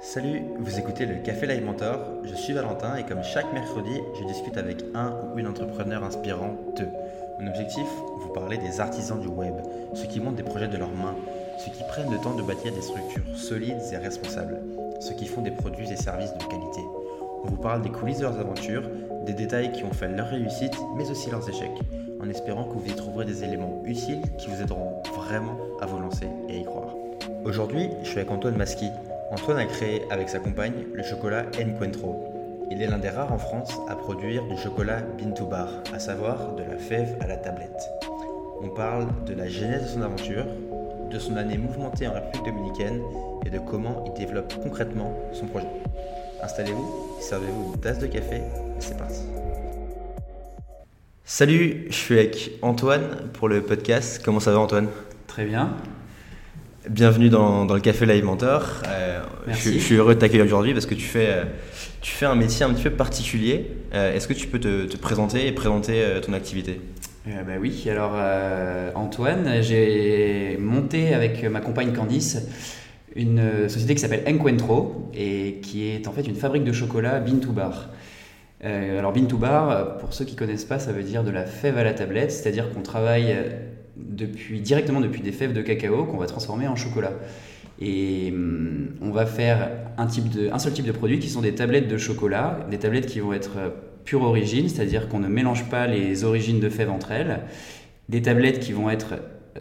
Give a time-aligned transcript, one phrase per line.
[0.00, 4.24] Salut, vous écoutez le Café Live Mentor, je suis Valentin et comme chaque mercredi, je
[4.24, 6.88] discute avec un ou une entrepreneur inspirant d'eux.
[7.40, 7.86] Mon objectif,
[8.20, 9.54] vous parler des artisans du web,
[9.94, 11.16] ceux qui montent des projets de leurs mains,
[11.58, 14.60] ceux qui prennent le temps de bâtir des structures solides et responsables,
[15.00, 16.80] ceux qui font des produits et services de qualité.
[17.44, 18.88] On vous parle des coulisses de leurs aventures,
[19.24, 21.80] des détails qui ont fait leur réussite, mais aussi leurs échecs,
[22.20, 25.98] en espérant que vous y trouverez des éléments utiles qui vous aideront vraiment à vous
[25.98, 26.94] lancer et à y croire.
[27.44, 28.90] Aujourd'hui, je suis avec Antoine Masqui.
[29.30, 32.68] Antoine a créé avec sa compagne le chocolat Encuentro.
[32.70, 35.98] Il est l'un des rares en France à produire du chocolat bean to bar, à
[35.98, 37.90] savoir de la fève à la tablette.
[38.62, 40.44] On parle de la genèse de son aventure,
[41.10, 43.00] de son année mouvementée en République dominicaine
[43.44, 45.66] et de comment il développe concrètement son projet.
[46.42, 48.42] Installez-vous, servez-vous une tasse de café
[48.78, 49.22] c'est parti.
[51.24, 54.22] Salut, je suis avec Antoine pour le podcast.
[54.24, 54.88] Comment ça va Antoine?
[55.26, 55.74] Très bien.
[56.88, 58.82] Bienvenue dans, dans le Café Live Mentor.
[58.86, 59.72] Euh, je, Merci.
[59.74, 61.44] je suis heureux de t'accueillir aujourd'hui parce que tu fais, euh,
[62.00, 63.72] tu fais un métier un petit peu particulier.
[63.92, 66.80] Euh, Est-ce que tu peux te, te présenter et présenter ton activité?
[67.26, 68.14] Bah oui, alors
[68.94, 72.46] Antoine, j'ai monté avec ma compagne Candice
[73.16, 77.38] une société qui s'appelle Encuentro et qui est en fait une fabrique de chocolat bean
[77.38, 77.88] to bar.
[78.62, 81.78] Alors bean to bar, pour ceux qui connaissent pas, ça veut dire de la fève
[81.78, 83.34] à la tablette, c'est-à-dire qu'on travaille
[83.96, 87.12] directement depuis des fèves de cacao qu'on va transformer en chocolat.
[87.80, 91.42] Et hum, on va faire un, type de, un seul type de produit qui sont
[91.42, 93.68] des tablettes de chocolat, des tablettes qui vont être euh,
[94.04, 97.40] pure origine, c'est-à-dire qu'on ne mélange pas les origines de fèves entre elles,
[98.08, 99.14] des tablettes qui vont être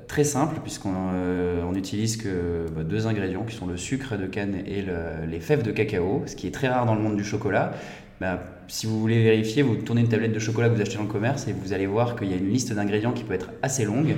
[0.07, 4.25] très simples puisqu'on euh, on utilise que bah, deux ingrédients qui sont le sucre de
[4.27, 7.17] canne et le- les fèves de cacao, ce qui est très rare dans le monde
[7.17, 7.73] du chocolat.
[8.21, 11.03] Bah, si vous voulez vérifier, vous tournez une tablette de chocolat que vous achetez dans
[11.03, 13.51] le commerce et vous allez voir qu'il y a une liste d'ingrédients qui peut être
[13.61, 14.15] assez longue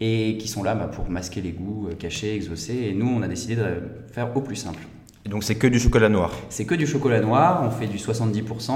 [0.00, 2.86] et qui sont là bah, pour masquer les goûts euh, cachés, exaucés.
[2.88, 3.64] Et nous, on a décidé de
[4.12, 4.80] faire au plus simple.
[5.24, 6.32] Et donc c'est que du chocolat noir.
[6.50, 8.72] C'est que du chocolat noir, on fait du 70%,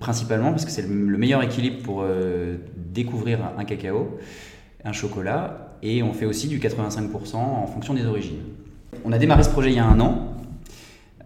[0.00, 4.18] principalement parce que c'est le le meilleur équilibre pour euh, découvrir un cacao,
[4.84, 8.40] un chocolat, et on fait aussi du 85% en fonction des origines.
[9.04, 10.34] On a démarré ce projet il y a un an.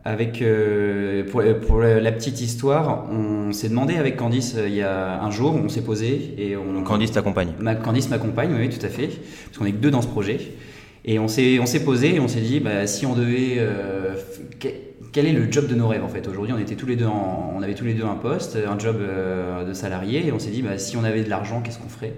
[0.05, 4.83] Avec, euh, pour, pour la petite histoire, on s'est demandé avec Candice euh, il y
[4.83, 7.51] a un jour, on s'est posé et on, Donc Candice t'accompagne.
[7.61, 10.39] Ma, Candice m'accompagne, oui, tout à fait, parce qu'on est que deux dans ce projet.
[11.05, 14.15] Et on s'est, on s'est posé et on s'est dit, bah, si on devait, euh,
[15.13, 16.27] quel est le job de nos rêves en fait?
[16.27, 18.79] Aujourd'hui, on était tous les deux, en- on avait tous les deux un poste, un
[18.81, 21.79] job euh, de salarié, et on s'est dit, bah, si on avait de l'argent, qu'est-ce
[21.79, 22.13] qu'on ferait?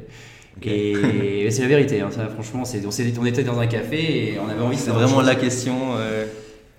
[0.62, 4.48] Et c'est la vérité, hein, ça, franchement, c'est, on, était dans un café et on
[4.48, 5.96] avait envie de C'est vraiment la question.
[5.96, 6.26] euh,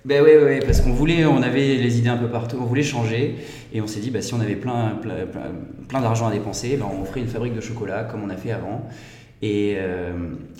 [0.04, 2.64] Ben ouais, ouais, ouais, parce qu'on voulait, on avait les idées un peu partout, on
[2.64, 3.36] voulait changer,
[3.72, 5.52] et on s'est dit, bah, si on avait plein, plein, plein,
[5.88, 8.52] plein d'argent à dépenser, ben, on ferait une fabrique de chocolat comme on a fait
[8.52, 8.88] avant.
[9.42, 10.12] Et, euh,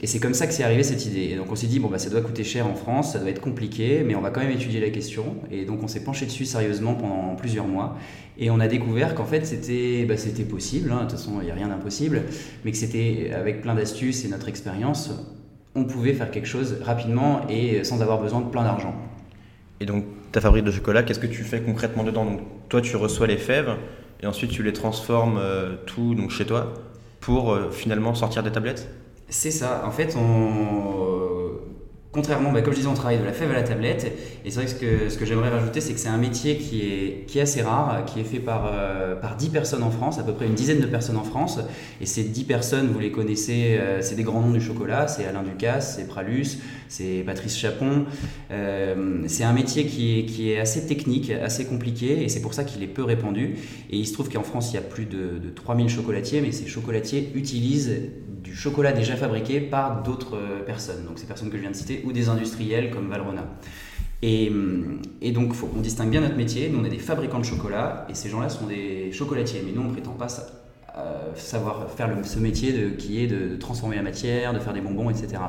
[0.03, 1.31] et c'est comme ça que c'est arrivé cette idée.
[1.33, 3.31] Et donc on s'est dit, bon, bah, ça doit coûter cher en France, ça doit
[3.31, 5.37] être compliqué, mais on va quand même étudier la question.
[5.51, 7.97] Et donc on s'est penché dessus sérieusement pendant plusieurs mois.
[8.39, 10.15] Et on a découvert qu'en fait c'était bah,
[10.49, 12.23] possible, hein, de toute façon il n'y a rien d'impossible,
[12.65, 15.11] mais que c'était avec plein d'astuces et notre expérience,
[15.75, 18.95] on pouvait faire quelque chose rapidement et sans avoir besoin de plein d'argent.
[19.81, 22.27] Et donc ta fabrique de chocolat, qu'est-ce que tu fais concrètement dedans?
[22.27, 23.75] Donc toi tu reçois les fèves
[24.23, 26.75] et ensuite tu les transformes euh, tout donc chez toi?
[27.27, 28.89] Pour euh, finalement sortir des tablettes?
[29.29, 29.83] C'est ça.
[29.85, 30.96] En fait, on,
[32.17, 34.11] contrairement, bah, comme je disais, on travaille de la fève à la tablette.
[34.45, 37.41] Et c'est vrai que ce que, j'aimerais rajouter, c'est que c'est un métier qui est,
[37.41, 40.47] assez rare, qui est fait par, euh, par 10 personnes en France, à peu près
[40.47, 41.61] une dizaine de personnes en France.
[42.01, 45.07] Et ces 10 personnes, vous les connaissez, euh, c'est des grands noms du chocolat.
[45.07, 48.07] C'est Alain Ducasse, c'est Pralus, c'est Patrice Chapon.
[48.51, 52.55] Euh, c'est un métier qui est, qui est assez technique, assez compliqué, et c'est pour
[52.55, 53.57] ça qu'il est peu répandu.
[53.91, 56.53] Et il se trouve qu'en France, il y a plus de, de 3000 chocolatiers, mais
[56.53, 57.93] ces chocolatiers utilisent
[58.47, 61.77] du chocolat déjà fabriqué par d'autres euh, personnes, donc ces personnes que je viens de
[61.77, 63.45] citer, ou des industriels comme Valrhona.
[64.23, 66.69] Et, hum, et donc, faut, on distingue bien notre métier.
[66.71, 69.63] Nous, on est des fabricants de chocolat, et ces gens-là sont des chocolatiers.
[69.67, 70.29] Mais nous, on ne prétend pas
[70.97, 74.81] euh, savoir faire le- ce métier qui est de, transformer la matière, de faire des
[74.81, 75.43] bonbons, etc.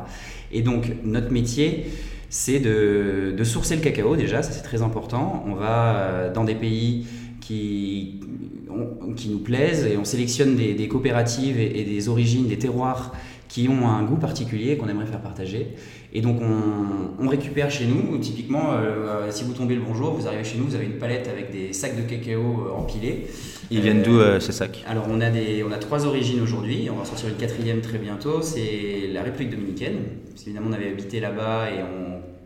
[0.52, 1.86] Et donc, notre métier,
[2.30, 5.44] c'est de, de sourcer le cacao déjà, ça c'est très important.
[5.48, 7.06] On va euh, dans des pays
[7.40, 8.20] qui,
[8.70, 12.58] on- qui nous plaisent et on sélectionne des, des coopératives et, et des origines, des
[12.58, 13.14] terroirs
[13.48, 15.70] qui ont un goût particulier et qu'on aimerait faire partager.
[16.14, 20.28] Et donc on, on récupère chez nous, typiquement, euh, si vous tombez le bonjour, vous
[20.28, 23.28] arrivez chez nous, vous avez une palette avec des sacs de cacao euh, empilés.
[23.72, 24.84] Ils viennent Euh, d'où euh, ces sacs?
[24.88, 27.98] alors on a, des, on a trois origines aujourd'hui, on va sortir une quatrième très
[27.98, 29.98] bientôt, c'est la République dominicaine,
[30.30, 31.80] parce qu'évidemment on avait habité là-bas et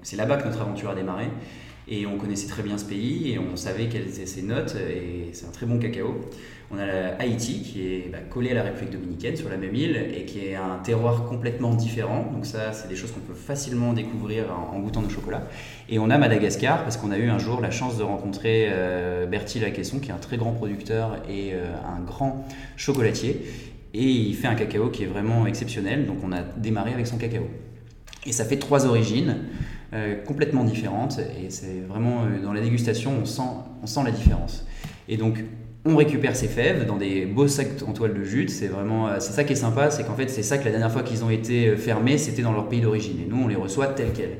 [0.03, 1.25] c'est là-bas que notre aventure a démarré.
[1.87, 5.29] Et on connaissait très bien ce pays et on savait quelles étaient ses notes et
[5.33, 6.21] c'est un très bon cacao.
[6.73, 9.97] On a Haïti qui est bah, collé à la République dominicaine sur la même île
[10.15, 12.31] et qui est un terroir complètement différent.
[12.31, 15.47] Donc ça, c'est des choses qu'on peut facilement découvrir en, goûtant nos chocolats.
[15.89, 19.25] Et on a Madagascar parce qu'on a eu un jour la chance de rencontrer euh,
[19.25, 22.47] Bertie Laquesson qui est un très grand producteur et euh, un grand
[22.77, 23.41] chocolatier.
[23.93, 26.05] Et il fait un cacao qui est vraiment exceptionnel.
[26.05, 27.47] Donc on a démarré avec son cacao.
[28.25, 29.39] Et ça fait trois origines.
[29.93, 33.41] Euh, complètement différentes et c'est vraiment dans la dégustation on sent,
[33.83, 34.65] on sent la différence.
[35.09, 35.43] Et donc
[35.83, 38.49] on récupère ces fèves dans des beaux sacs en toile de jute.
[38.49, 40.91] C'est vraiment, euh, c'est ça qui est sympa, c'est qu'en fait, ça que la dernière
[40.91, 43.19] fois qu'ils ont été euh, fermés, c'était dans leur pays d'origine.
[43.21, 44.37] Et nous, on les reçoit tels quels.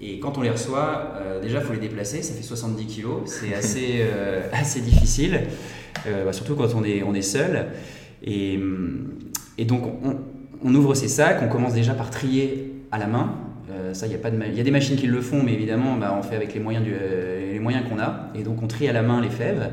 [0.00, 2.22] Et quand on les reçoit, euh, déjà, il faut les déplacer.
[2.22, 3.20] Ça fait 70 kilos.
[3.26, 4.02] C'est assez,
[4.52, 5.42] assez difficile,
[6.06, 7.66] bah, surtout quand on est, on est seul.
[8.24, 8.58] Et,
[9.58, 9.82] et donc,
[10.64, 11.40] on, ouvre ces sacs.
[11.42, 13.34] On commence déjà par trier à la main.
[13.92, 16.22] Ça, il y a y a des machines qui le font, mais évidemment, bah, on
[16.22, 18.30] fait avec les moyens, du, les moyens qu'on a.
[18.34, 19.70] Et donc, on trie à la main les fèves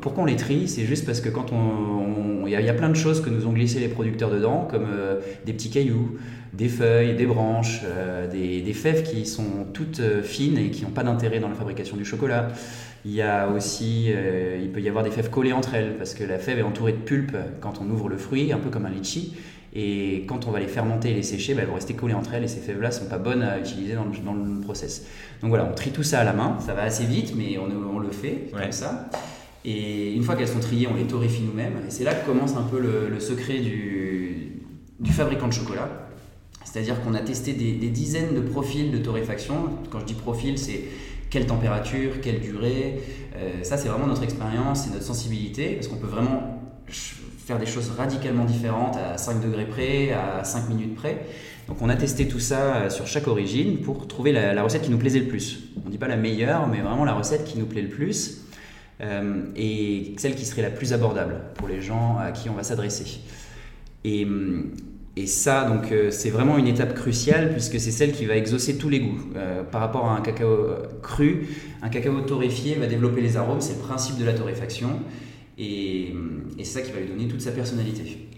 [0.00, 0.68] pourquoi on les trie?
[0.68, 2.46] C'est juste parce que quand on.
[2.46, 5.20] Il y, a plein de choses que nous ont glissé les producteurs dedans, comme euh,
[5.46, 6.18] des petits cailloux,
[6.52, 10.90] des feuilles, des branches, euh, des, fèves qui sont toutes euh, fines et qui n'ont
[10.90, 12.48] pas d'intérêt dans la fabrication du chocolat.
[13.04, 14.10] Il y a aussi,
[14.62, 16.92] il peut y avoir des fèves collées entre elles, parce que la fève est entourée
[16.92, 19.34] de pulpe quand on ouvre le fruit, un peu comme un litchi.
[19.74, 22.34] Et quand on va les fermenter et les sécher, bah, elles vont rester collées entre
[22.34, 25.06] elles et ces fèves-là ne sont pas bonnes à utiliser dans le, dans le, process.
[25.40, 26.58] Donc voilà, on trie tout ça à la main.
[26.60, 29.08] Ça va assez vite, mais on, le fait comme ça.
[29.64, 31.74] Et une fois qu'elles sont triées, on les torréfie nous-mêmes.
[31.86, 34.60] Et c'est là que commence un peu le, secret du,
[35.00, 35.88] du, fabricant de chocolat.
[36.64, 39.70] C'est-à-dire qu'on a testé des, dizaines de profils de torréfaction.
[39.90, 40.84] Quand je dis profil, c'est
[41.30, 43.00] quelle température, quelle durée.
[43.36, 46.60] Euh, ça, c'est vraiment notre expérience et notre sensibilité, parce qu'on peut vraiment
[47.44, 51.26] faire des choses radicalement différentes à 5 degrés près, à 5 minutes près.
[51.68, 54.90] Donc on a testé tout ça euh, sur chaque origine pour trouver la, recette qui
[54.90, 55.60] nous plaisait le plus.
[55.82, 58.42] On ne dit pas la meilleure, mais vraiment la recette qui nous plaît le plus.
[59.00, 62.62] Euh, et celle qui serait la plus abordable pour les gens à qui on va
[62.62, 63.20] s'adresser.
[64.04, 64.26] Et,
[65.16, 68.76] et, ça, donc, euh, c'est vraiment une étape cruciale puisque c'est celle qui va exaucer
[68.76, 69.30] tous les goûts.
[69.70, 70.68] Par rapport à un cacao
[71.02, 71.48] cru,
[71.82, 75.00] un cacao torréfié va développer les arômes, c'est le principe de la torréfaction,
[75.58, 76.14] et,
[76.58, 78.28] et c'est ça qui va lui donner toute sa personnalité.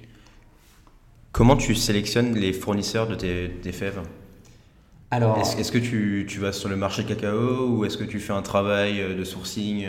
[1.32, 4.00] Comment tu sélectionnes les fournisseurs de tes, fèves?
[5.10, 8.32] Alors, est-ce, que tu, tu, vas sur le marché cacao ou est-ce que tu fais
[8.32, 9.86] un travail de sourcing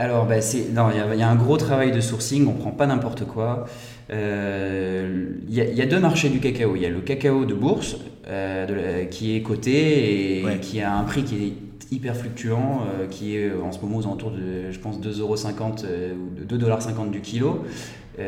[0.00, 3.66] alors, bah, il y, a un gros travail de sourcing, on prend pas n'importe quoi.
[4.10, 6.74] Euh, il y, a deux marchés du cacao.
[6.74, 11.04] Il y a le cacao de bourse euh, qui est coté et qui a un
[11.04, 11.52] prix qui est
[11.90, 15.84] hyper fluctuant, euh, qui est en ce moment aux alentours de, je pense, 2,50€
[16.14, 17.64] ou 2,50$ du kilo.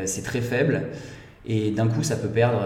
[0.05, 0.87] c'est très faible.
[1.45, 2.61] Et d'un coup, ça peut perdre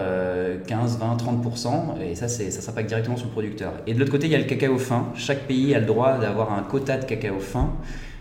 [0.66, 3.72] 15, 20, 30%, et ça, ça s'impacte directement sur le producteur.
[3.88, 5.08] Et de l'autre côté, il y a le cacao fin.
[5.16, 7.72] Chaque pays a le droit d'avoir un quota de cacao fin.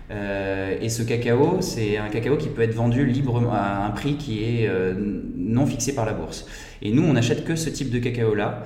[0.09, 4.15] Euh, et ce cacao, c'est un cacao qui peut être vendu librement à un prix
[4.15, 4.93] qui est euh,
[5.35, 6.45] non fixé par la bourse.
[6.81, 8.63] Et nous, on n'achète que ce type de cacao-là.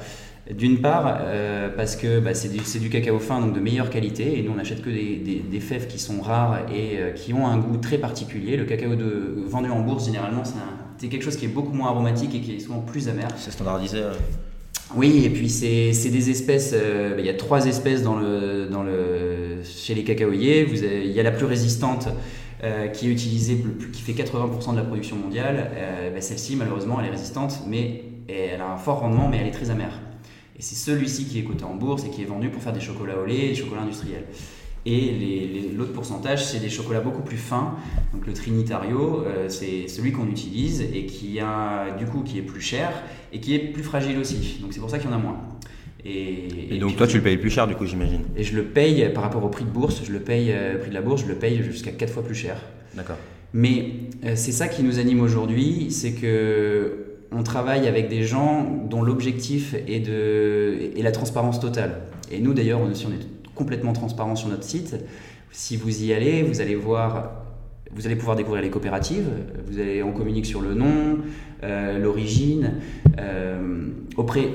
[0.50, 4.40] D'une part, euh, parce que bah, c'est du, du, cacao fin, donc de meilleure qualité,
[4.40, 7.58] et nous on n'achète que des, des, fèves qui sont rares et qui ont un
[7.58, 8.58] goût très particulier.
[8.58, 10.44] Le cacao de, vendu en bourse, généralement,
[10.98, 13.28] c'est quelque chose qui est beaucoup moins aromatique et qui est souvent plus amer.
[13.38, 14.02] C'est standardisé
[14.96, 18.84] Oui, et puis c'est des espèces, bah, il y a trois espèces dans le, dans
[18.84, 22.08] le chez les cacaoyers, il y a la plus résistante
[22.64, 25.72] euh, qui est utilisée, qui fait 80% de la production mondiale.
[25.74, 29.48] Euh, ben, celle-ci, malheureusement, elle est résistante, mais elle a un fort rendement, mais elle
[29.48, 30.00] est très amère.
[30.62, 32.80] Et c'est celui-ci qui est coté en bourse et qui est vendu pour faire des
[32.80, 34.26] chocolats au lait, des chocolats industriels.
[34.86, 37.74] Et l'autre pourcentage, c'est des chocolats beaucoup plus fins.
[38.14, 42.44] Donc le Trinitario, euh, c'est celui qu'on utilise et qui a du coup qui est
[42.44, 42.94] plus cher
[43.34, 44.60] et qui est plus fragile aussi.
[44.62, 45.40] Donc c'est pour ça qu'il y en a moins.
[46.06, 49.10] Et, donc toi, tu le payes plus cher du coup, j'imagine Et je le paye
[49.16, 51.28] par rapport au prix de bourse, je le paye, euh, prix de la bourse, je
[51.28, 52.62] le paye jusqu'à 4 fois plus cher.
[52.94, 53.18] D'accord.
[53.54, 53.94] Mais
[54.26, 59.02] euh, c'est ça qui nous anime aujourd'hui, c'est que on travaille avec des gens dont
[59.02, 60.08] l'objectif est,
[60.98, 62.02] la transparence totale.
[62.32, 64.96] Et nous d'ailleurs, on, est complètement transparent sur notre site.
[65.52, 67.38] Si vous y allez, vous allez voir
[67.94, 69.28] vous allez pouvoir découvrir les coopératives,
[69.68, 71.18] vous allez, on communique sur le nom,
[71.62, 72.76] euh, l'origine,
[74.16, 74.48] auprès,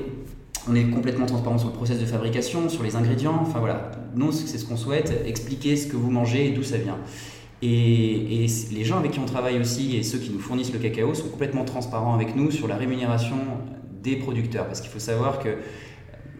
[0.69, 3.37] on est complètement transparent sur le process de fabrication, sur les ingrédients.
[3.41, 6.77] Enfin voilà, nous, c'est ce qu'on souhaite, expliquer ce que vous mangez et d'où ça
[6.77, 6.97] vient.
[7.61, 11.13] Et, les gens avec qui on travaille aussi et ceux qui nous fournissent le cacao
[11.13, 13.37] sont complètement transparents avec nous sur la rémunération
[14.03, 14.67] des producteurs.
[14.67, 15.57] Parce qu'il faut savoir que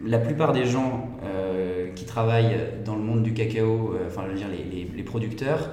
[0.04, 4.32] la plupart des gens euh, qui travaillent dans le monde du cacao, euh, enfin je
[4.32, 4.48] veux dire
[4.96, 5.70] les producteurs,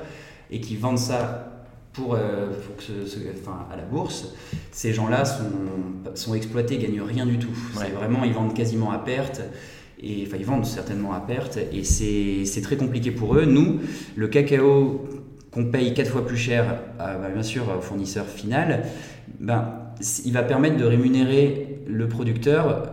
[0.50, 1.56] et qui vendent ça
[1.96, 2.92] pour, euh, pour que
[3.42, 4.34] enfin, à la bourse,
[4.72, 5.52] ces gens-là sont,
[6.16, 7.56] sont exploités, gagnent rien du tout.
[7.74, 9.42] Vraiment, ils vendent quasiment à perte.
[10.02, 13.46] Et enfin, ils vendent certainement à perte et c'est très compliqué pour eux.
[13.46, 13.80] Nous,
[14.16, 15.08] le cacao
[15.56, 18.84] qu'on paye quatre fois plus cher, à, bah, bien sûr, au fournisseur final,
[19.40, 19.70] ben,
[20.26, 22.92] il va permettre de rémunérer le producteur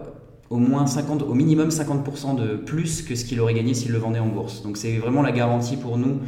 [0.48, 3.98] au moins 50, au minimum 50% de plus que ce qu'il aurait gagné s'il le
[3.98, 4.62] vendait en bourse.
[4.62, 6.20] Donc c'est vraiment la garantie pour nous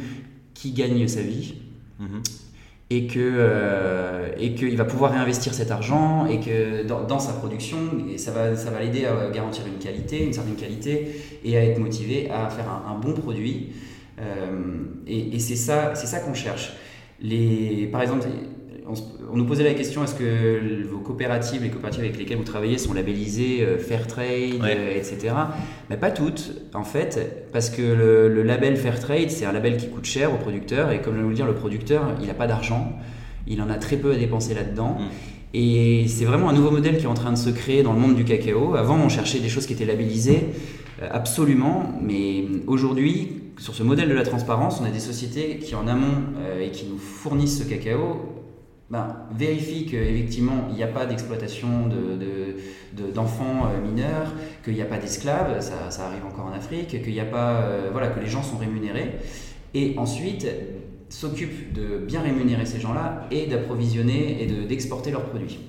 [0.53, 1.55] qui gagne sa vie.
[1.99, 2.21] Mhm.
[2.91, 7.77] Et que euh, et qu'il va pouvoir réinvestir cet argent et que dans, sa production
[8.13, 11.63] et ça va ça va l'aider à garantir une qualité une certaine qualité et à
[11.63, 13.69] être motivé à faire un, un bon produit
[15.07, 16.73] et, et c'est ça c'est ça qu'on cherche
[17.21, 18.27] les par exemple
[18.87, 22.77] on, nous posait la question est-ce que vos coopératives, les coopératives avec lesquelles vous travaillez
[22.77, 25.33] sont labellisées euh, Fairtrade, euh, etc.
[25.89, 30.05] Mais pas toutes, en fait, parce que le, label Fairtrade, c'est un label qui coûte
[30.05, 32.47] cher au producteur, et comme je vais vous le dire, le producteur, il n'a pas
[32.47, 32.93] d'argent,
[33.47, 34.97] il en a très peu à dépenser là-dedans.
[34.99, 35.07] Mm.
[35.57, 37.99] Et c'est vraiment un nouveau modèle qui est en train de se créer dans le
[37.99, 38.75] monde du cacao.
[38.75, 40.49] Avant, on cherchait des choses qui étaient labellisées,
[41.01, 45.75] euh, absolument, mais aujourd'hui, sur ce modèle de la transparence, on a des sociétés qui
[45.75, 46.23] en amont
[46.59, 48.35] et qui nous fournissent ce cacao
[48.89, 51.89] ben, vérifie qu'effectivement il n'y a pas d'exploitation
[53.13, 54.31] d'enfants de, euh, mineurs,
[54.63, 57.89] qu'il n'y a pas d'esclaves, ça, arrive encore en Afrique, qu'il n'y a pas, euh,
[57.91, 59.15] voilà, que les gens sont rémunérés,
[59.73, 60.47] et ensuite
[61.09, 65.59] s'occupe de bien rémunérer ces gens-là et d'approvisionner et d'exporter leurs produits.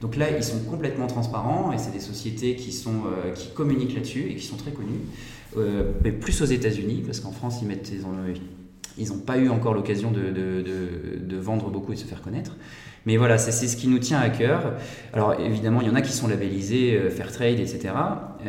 [0.00, 4.26] Donc là, ils sont complètement transparents et c'est des sociétés qui, euh, qui communiquent là-dessus
[4.30, 5.00] et qui sont très connues.
[6.02, 7.62] Mais plus aux États-Unis, parce qu'en France,
[8.98, 12.56] ils n'ont pas eu encore l'occasion de, vendre beaucoup et de se faire connaître.
[13.04, 14.74] Mais voilà, c'est ce qui nous tient à cœur.
[15.12, 17.94] Alors évidemment, il y en a qui sont labellisés euh, Fairtrade, etc.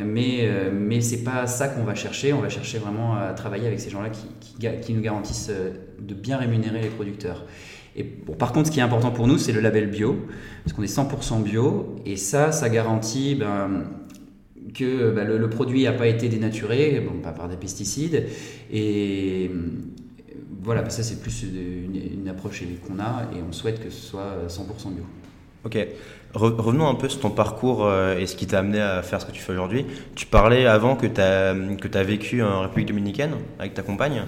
[0.04, 2.34] Mais, euh, mais ce n'est pas ça qu'on va chercher.
[2.34, 6.38] On va chercher vraiment à travailler avec ces gens-là qui, nous garantissent euh, de bien
[6.38, 7.46] rémunérer les producteurs.
[8.40, 10.28] Par contre, ce qui est important pour nous, c'est le label bio,
[10.64, 11.96] parce qu'on est 100% bio.
[12.06, 13.86] Et ça, ça garantit ben,
[14.78, 18.26] que ben, le, le, produit n'a pas été dénaturé, bon, pas par des pesticides.
[18.72, 19.50] Et
[20.68, 24.48] voilà, bah, ça c'est plus une, approche qu'on a et on souhaite que ce soit
[24.48, 25.06] 100% bio.
[25.64, 25.78] Ok,
[26.34, 29.26] revenons un peu sur ton parcours euh, et ce qui t'a amené à faire ce
[29.26, 29.86] que tu fais aujourd'hui.
[30.16, 34.24] Tu parlais avant que tu as, que as vécu en République dominicaine avec ta compagne.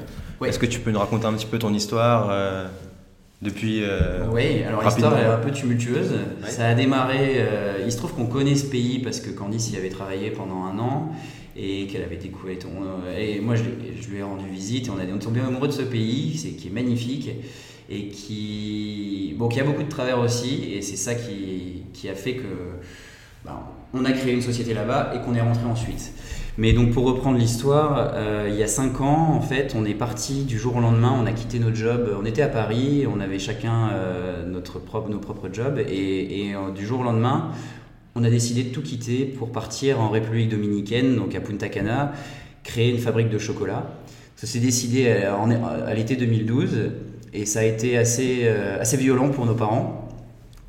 [0.45, 2.67] Est-ce que tu peux nous raconter un petit peu ton histoire euh,
[3.41, 6.13] depuis euh, Oui, alors l'histoire est un peu tumultueuse.
[6.47, 7.45] Ça a démarré,
[7.85, 10.77] il se trouve qu'on connaît ce pays parce que Candice y avait travaillé pendant un
[10.79, 11.11] an
[11.55, 12.57] et qu'elle avait découvert.
[13.17, 15.73] Et moi, je, lui ai rendu visite et on, a, on est tombé amoureux de
[15.73, 17.29] ce pays, c'est, qui est magnifique
[17.89, 20.73] et qui, bon, qui a beaucoup de travers aussi.
[20.73, 22.47] Et c'est ça qui, qui, a fait que
[23.43, 23.59] ben,
[23.93, 26.13] on a créé une société là-bas et qu'on est rentré ensuite.
[26.57, 29.93] Mais donc pour reprendre l'histoire, euh, il y a 5 ans, en fait, on est
[29.93, 33.19] parti du jour au lendemain, on a quitté notre job, on était à Paris, on
[33.19, 37.51] avait chacun euh, notre propre, nos propres jobs, et, et euh, du jour au lendemain,
[38.15, 42.11] on a décidé de tout quitter pour partir en République dominicaine, donc à Punta Cana,
[42.63, 43.85] créer une fabrique de chocolat.
[44.35, 46.91] Ça s'est décidé à, l'été 2012
[47.33, 50.09] et ça a été assez, assez violent pour nos parents.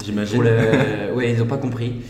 [0.04, 0.42] J'imagine.
[1.14, 2.02] Oui, ils n'ont pas compris.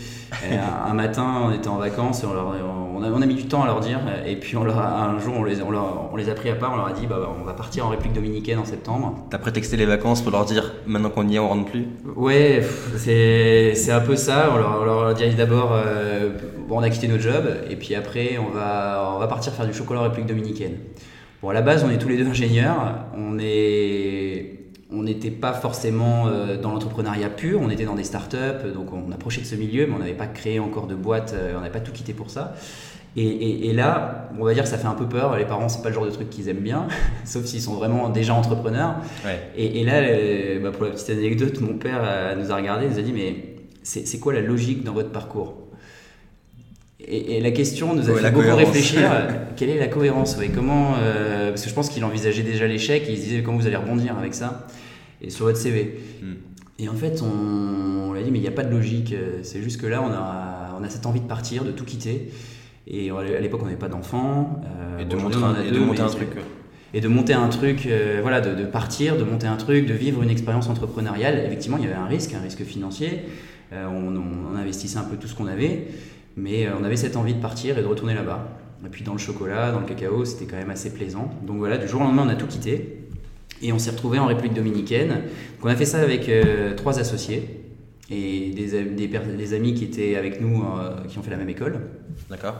[0.87, 3.67] Un matin, on était en vacances et on, leur, on, a, mis du temps à
[3.67, 3.99] leur dire.
[4.25, 6.73] Et puis on leur un jour, on les, on, les a pris à part.
[6.73, 9.27] On leur a dit bah, bah, on va partir en République dominicaine en septembre.
[9.29, 11.87] T'as prétexté les vacances pour leur dire maintenant qu'on y est, on rentre plus?
[12.15, 12.63] Ouais,
[12.97, 14.51] c'est un peu ça.
[14.53, 16.29] On leur, a dit d'abord euh,
[16.67, 17.45] bon, on a quitté notre job.
[17.69, 20.77] Et puis après, on va, on va partir faire du chocolat en République dominicaine.
[21.41, 23.07] Bon, à la base, on est tous les deux ingénieurs.
[23.17, 28.71] On est on n'était pas forcément euh, dans l'entrepreneuriat pur, on était dans des startups,
[28.73, 31.53] donc on approchait de ce milieu, mais on n'avait pas créé encore de boîte, euh,
[31.55, 32.55] on n'avait pas tout quitté pour ça.
[33.17, 35.35] Et, là, on va dire que ça fait un peu peur.
[35.35, 36.87] Les parents, c'est pas le genre de truc qu'ils aiment bien,
[37.25, 38.95] sauf s'ils sont vraiment déjà entrepreneurs.
[39.57, 43.01] Et, là, euh, bah, pour la petite anecdote, mon père nous a regardé, nous a
[43.01, 45.57] dit mais c'est quoi la logique dans votre parcours?
[47.05, 49.01] Et, la question nous a fait beaucoup réfléchir.
[49.57, 50.37] quelle est la cohérence?
[50.55, 50.93] Comment
[51.49, 53.75] Parce que je pense qu'il envisageait déjà l'échec et il se disait comment vous allez
[53.75, 54.67] rebondir avec ça?
[55.21, 55.99] Et sur votre CV.
[56.21, 56.33] Hmm.
[56.79, 59.13] Et en fait, on, on l'a dit, mais il n'y a pas de logique.
[59.43, 62.31] C'est juste que là, on a, on a cette envie de partir, de tout quitter.
[62.87, 64.61] Et à l'époque, on n'avait pas d'enfants.
[64.65, 66.29] Euh, et, de, monter, et de monter un truc.
[66.93, 70.23] Et de monter un truc, euh, voilà, de, partir, de monter un truc, de vivre
[70.23, 71.39] une expérience entrepreneuriale.
[71.45, 73.21] Effectivement, il y avait un risque, un risque financier.
[73.71, 75.87] Euh, on, on, investissait un peu tout ce qu'on avait,
[76.35, 78.47] mais on avait cette envie de partir et de retourner là-bas.
[78.85, 81.29] Et puis dans le chocolat, dans le cacao, c'était quand même assez plaisant.
[81.45, 82.97] Donc voilà, du jour au lendemain, on a tout quitté.
[83.61, 85.09] Et on s'est retrouvé en République dominicaine.
[85.09, 87.60] Donc on a fait ça avec euh, trois associés
[88.11, 91.49] et des, des, des, amis qui étaient avec nous, euh, qui ont fait la même
[91.49, 91.79] école.
[92.29, 92.55] D'accord.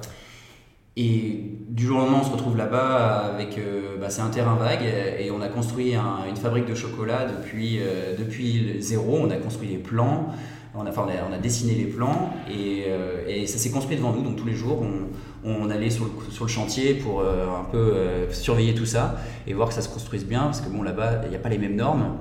[0.96, 3.58] Et du jour au lendemain, on se retrouve là-bas avec.
[3.58, 7.80] Euh, bah, c'est un terrain vague et on a construit une fabrique de chocolat depuis,
[8.18, 9.20] depuis zéro.
[9.22, 10.28] On a construit les plans,
[10.74, 12.88] on a, enfin, on a, dessiné les plans et,
[13.28, 14.22] et ça s'est construit devant nous.
[14.22, 17.94] Donc tous les jours, on, on allait sur le, sur le chantier pour un peu
[18.32, 19.18] surveiller tout ça
[19.48, 21.50] et voir que ça se construise bien, parce que bon, là-bas, il n'y a pas
[21.50, 22.18] les mêmes normes.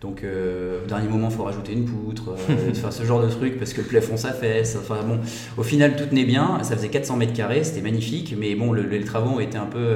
[0.00, 2.36] Donc, au dernier moment, il faut rajouter une poutre,
[2.74, 4.76] faire ce genre de truc parce que le plafond s'affaisse.
[4.78, 5.18] Enfin, bon,
[5.56, 6.62] au final, tout tenait bien.
[6.62, 9.94] Ça faisait 400 mètres carrés, c'était magnifique, mais bon, le, les travaux étaient un peu,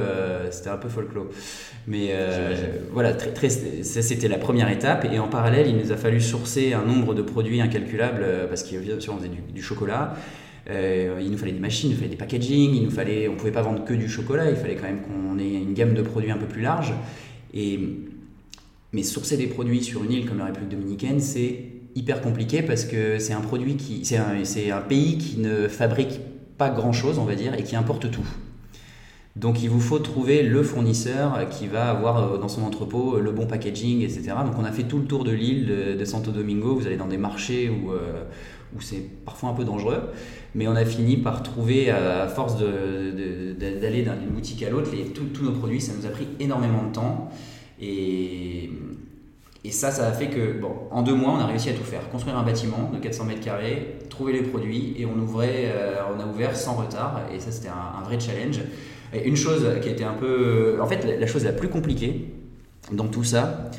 [0.49, 1.27] c'était un peu folklore.
[1.89, 2.55] Mais euh,
[2.91, 5.07] voilà, très, très, ça c'était la première étape.
[5.11, 8.61] Et en parallèle, il nous a fallu sourcer un nombre de produits incalculables euh, parce
[8.61, 10.13] qu'on faisait du, chocolat.
[10.69, 13.33] Euh, il nous fallait des machines, il nous fallait des packaging, il nous fallait, on
[13.33, 15.95] ne pouvait pas vendre que du chocolat, il fallait quand même qu'on ait une gamme
[15.95, 16.93] de produits un peu plus large.
[17.55, 17.79] Et,
[18.93, 21.65] mais sourcer des produits sur une île comme la République dominicaine, c'est
[21.95, 26.19] hyper compliqué parce que c'est un produit qui, c'est un, un pays qui ne fabrique
[26.57, 28.25] pas grand chose, on va dire, et qui importe tout.
[29.35, 33.21] Donc il vous faut trouver le fournisseur qui va avoir euh, dans son entrepôt euh,
[33.21, 34.33] le bon packaging, etc.
[34.45, 36.75] Donc on a fait tout le tour de l'île de, Santo Domingo.
[36.75, 38.23] Vous allez dans des marchés où, euh,
[38.75, 40.09] où c'est parfois un peu dangereux,
[40.55, 45.51] mais on a fini par trouver, à force d'aller d'une boutique à l'autre, tous nos
[45.51, 45.79] produits.
[45.79, 47.29] Ça nous a pris énormément de temps.
[47.81, 48.69] Et,
[49.63, 51.83] et ça, ça a fait que, bon, en deux mois, on a réussi à tout
[51.83, 52.09] faire.
[52.09, 55.73] Construire un bâtiment de 400 mètres carrés, trouver les produits, et on, ouvrait,
[56.15, 57.21] on a ouvert sans retard.
[57.33, 58.61] Et ça, c'était un, vrai challenge.
[59.13, 60.77] Et une chose qui a été un peu.
[60.81, 62.33] En fait, la chose la plus compliquée
[62.91, 63.69] dans tout ça,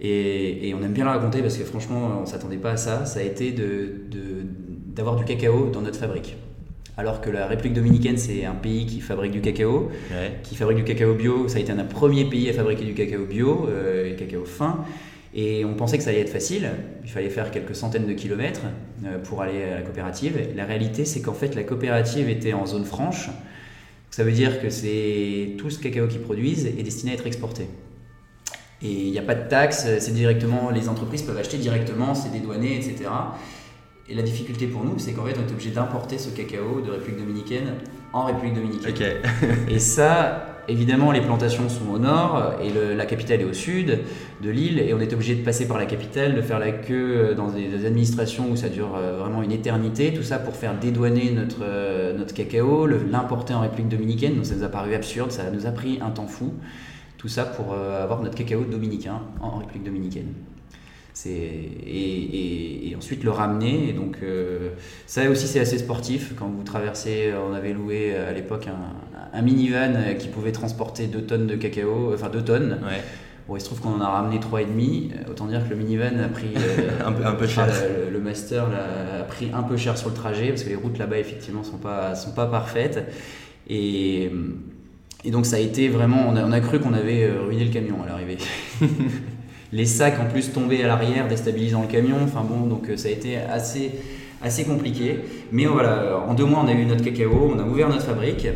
[0.00, 3.20] et, on aime bien la raconter parce que franchement, on s'attendait pas à ça, ça
[3.20, 6.36] a été d'avoir de, du cacao dans notre fabrique.
[6.98, 9.88] Alors que la République dominicaine, c'est un pays qui fabrique du cacao,
[10.42, 11.46] qui fabrique du cacao bio.
[11.46, 14.44] Ça a été un des premiers pays à fabriquer du cacao bio, euh, et cacao
[14.44, 14.84] fin.
[15.32, 16.68] Et on pensait que ça allait être facile.
[17.04, 18.62] Il fallait faire quelques centaines de kilomètres
[19.04, 20.40] euh, pour aller à la coopérative.
[20.56, 23.30] La réalité, c'est qu'en fait, la coopérative était en zone franche.
[24.10, 27.68] Ça veut dire que c'est tout ce cacao qu'ils produisent est destiné à être exporté.
[28.82, 32.32] Et il n'y a pas de taxes, c'est directement, les entreprises peuvent acheter directement, c'est
[32.32, 33.10] dédouané, etc.
[34.10, 36.90] Et la difficulté pour nous, c'est qu'en fait, on est obligé d'importer ce cacao de
[36.90, 37.74] République dominicaine
[38.12, 39.16] en République dominicaine.
[39.68, 44.00] et ça, Évidemment, les plantations sont au nord et la capitale est au sud
[44.42, 47.32] de l'île et on est obligé de passer par la capitale, de faire la queue
[47.34, 51.30] dans des, administrations où ça dure euh, vraiment une éternité, tout ça pour faire dédouaner
[51.30, 54.34] notre, euh, notre cacao, l'importer en République dominicaine.
[54.34, 56.52] Donc ça nous a paru absurde, ça nous a pris un temps fou.
[57.16, 60.34] Tout ça pour euh, avoir notre cacao dominicain en République dominicaine.
[61.26, 63.88] Et, et, ensuite le ramener.
[63.88, 64.18] Et donc,
[65.06, 66.34] ça aussi, c'est assez sportif.
[66.36, 71.22] Quand vous traversez, on avait loué à l'époque un, un minivan qui pouvait transporter 2
[71.22, 72.78] tonnes de cacao, enfin 2 tonnes.
[73.48, 75.30] Bon, il se trouve qu'on en a ramené 3,5.
[75.30, 77.66] Autant dire que le minivan a pris euh, un, peu, un, peu, cher.
[78.12, 81.18] le, master a pris un peu cher sur le trajet parce que les routes là-bas,
[81.18, 83.10] effectivement, sont pas, sont pas parfaites.
[83.66, 84.30] Et,
[85.24, 86.26] et donc, ça a été vraiment.
[86.28, 88.36] On a, on a cru qu'on avait euh, ruiné le camion à l'arrivée.
[89.72, 92.16] les sacs en plus tombaient à l'arrière, déstabilisant le camion.
[92.22, 93.92] Enfin bon, donc euh, ça a été assez,
[94.42, 95.18] assez compliqué.
[95.52, 98.46] Mais voilà, en deux mois, on a eu notre cacao, on a ouvert notre fabrique.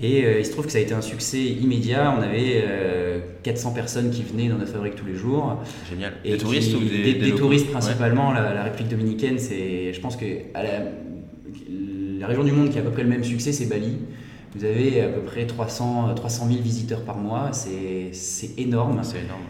[0.00, 2.14] Et euh, il se trouve que ça a été un succès immédiat.
[2.16, 2.64] On avait
[3.42, 5.58] 400 euh, personnes qui venaient dans notre fabrique tous les jours.
[5.88, 6.14] Génial.
[6.24, 8.32] Et des touristes ou des, des, touristes principalement.
[8.32, 10.70] La, République dominicaine, c'est, je pense que à la,
[12.18, 13.98] la, région du monde qui a à peu près le même succès, c'est Bali.
[14.54, 17.50] Vous avez à peu près 300, 300 000 visiteurs par mois.
[17.52, 19.00] C'est, c'est énorme.
[19.02, 19.42] C'est énorme.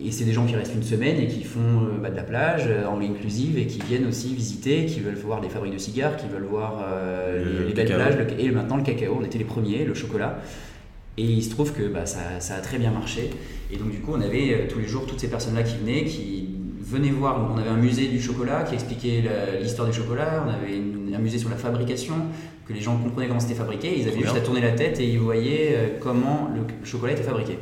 [0.00, 2.22] Et c'est des gens qui restent une semaine et qui font euh, bah, de la
[2.22, 5.78] plage euh, en inclusive et qui viennent aussi visiter, qui veulent voir des fabriques de
[5.78, 9.18] cigares, qui veulent voir euh, les, belles plages et maintenant le cacao.
[9.20, 10.38] On était les premiers, le chocolat.
[11.16, 13.30] Et il se trouve que bah, ça, ça, a très bien marché.
[13.72, 16.48] Et donc du coup, on avait tous les jours toutes ces personnes-là qui venaient, qui
[16.80, 17.50] venaient voir.
[17.52, 19.24] On avait un musée du chocolat qui expliquait
[19.60, 20.44] l'histoire du chocolat.
[20.46, 20.80] On avait
[21.12, 22.14] un musée sur la fabrication,
[22.66, 23.98] que les gens comprenaient comment c'était fabriqué.
[23.98, 27.58] Ils avaient juste à tourner la tête et ils voyaient comment le chocolat était fabriqué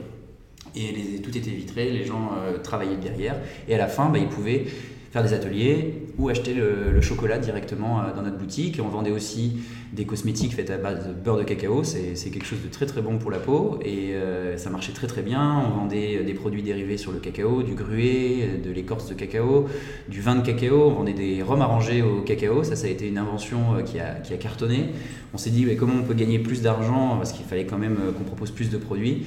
[0.76, 3.36] et tout était vitré, les gens euh, travaillaient derrière,
[3.68, 4.66] et à la fin, bah, ils pouvaient
[5.10, 8.80] faire des ateliers ou acheter le, chocolat directement euh, dans notre boutique.
[8.84, 9.58] On vendait aussi
[9.92, 13.00] des cosmétiques faits à base de beurre de cacao, c'est quelque chose de très très
[13.00, 15.62] bon pour la peau, et euh, ça marchait très très bien.
[15.66, 19.66] On vendait des produits dérivés sur le cacao, du gruet, de l'écorce de cacao,
[20.08, 23.08] du vin de cacao, on vendait des rhums arrangés au cacao, ça ça a été
[23.08, 24.90] une invention qui a, qui a cartonné.
[25.32, 28.24] On s'est dit comment on peut gagner plus d'argent, parce qu'il fallait quand même qu'on
[28.24, 29.24] propose plus de produits.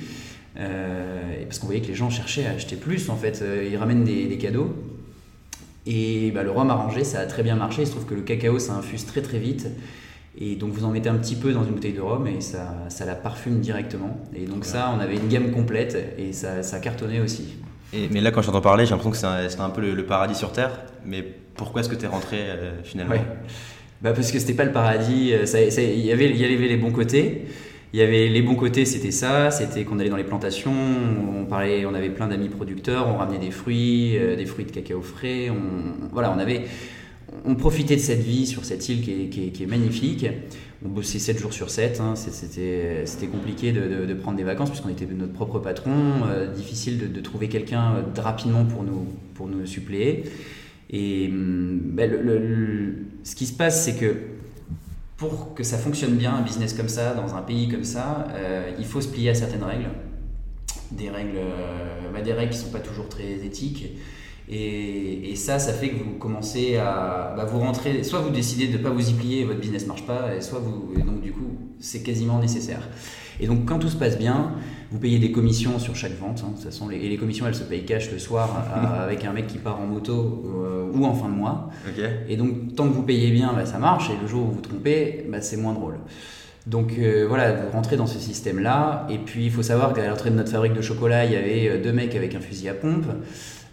[0.57, 3.41] Euh, parce qu'on voyait que les gens cherchaient à acheter plus en fait.
[3.41, 4.73] Euh, ils ramènent des, cadeaux.
[5.85, 7.83] Et bah, le rhum arrangé, ça a très bien marché.
[7.83, 9.67] Il se trouve que le cacao, ça infuse très très vite.
[10.39, 12.75] Et donc vous en mettez un petit peu dans une bouteille de rhum et ça,
[12.89, 14.17] ça la parfume directement.
[14.35, 17.55] Et donc ça, on avait une gamme complète et ça, ça cartonnait aussi.
[17.91, 19.17] Et, mais là, quand j'entends parler, j'ai l'impression que
[19.49, 20.79] c'était un, peu le, paradis sur Terre.
[21.05, 23.15] Mais pourquoi est-ce que tu es rentré euh, finalement?
[24.01, 25.33] Bah Parce que c'était pas le paradis.
[25.33, 27.47] Il y avait, il y avait les bons côtés.
[27.91, 31.45] Il y avait les bons côtés, c'était ça, c'était qu'on allait dans les plantations, on
[31.45, 35.01] parlait, on avait plein d'amis producteurs, on ramenait des fruits, euh, des fruits de cacao
[35.01, 36.65] frais, on, voilà, on avait,
[37.45, 40.27] on profitait de cette vie sur cette île qui est, magnifique.
[40.85, 41.99] On bossait 7 jours sur 7.
[41.99, 42.13] Hein.
[42.15, 45.91] C'était compliqué de, prendre des vacances puisqu'on était notre propre patron.
[46.27, 50.23] Euh, difficile de, trouver quelqu'un euh, rapidement pour nous, pour nous suppléer.
[50.91, 52.11] Et hum, ben,
[53.23, 54.15] ce qui se passe, c'est que
[55.19, 58.71] pour que ça fonctionne bien, un business comme ça, dans un pays comme ça, euh,
[58.79, 59.89] il faut se plier à certaines règles.
[60.91, 61.39] Des règles,
[62.13, 63.85] bah, des règles qui ne sont pas toujours très éthiques.
[64.51, 68.03] Et, ça, ça fait que vous commencez à bah, vous rentrer.
[68.03, 70.41] Soit vous décidez de ne pas vous y plier, votre business ne marche pas, et
[70.41, 70.93] soit vous.
[71.03, 72.89] donc du coup, c'est quasiment nécessaire.
[73.39, 74.53] Et donc quand tout se passe bien,
[74.91, 76.43] vous payez des commissions sur chaque vente.
[76.43, 78.65] Hein, de toute façon, et les commissions, elles se payent cash le soir
[79.01, 81.69] avec un mec qui part en moto euh, ou en fin de mois.
[82.27, 84.09] Et donc tant que vous payez bien, bah, ça marche.
[84.09, 85.95] Et le jour où vous trompez, bah, c'est moins drôle.
[86.65, 89.07] Donc euh, voilà, vous rentrez dans ce système-là.
[89.09, 91.69] Et puis il faut savoir qu'à l'entrée de notre fabrique de chocolat, il y avait
[91.69, 93.05] euh, deux mecs avec un fusil à pompe.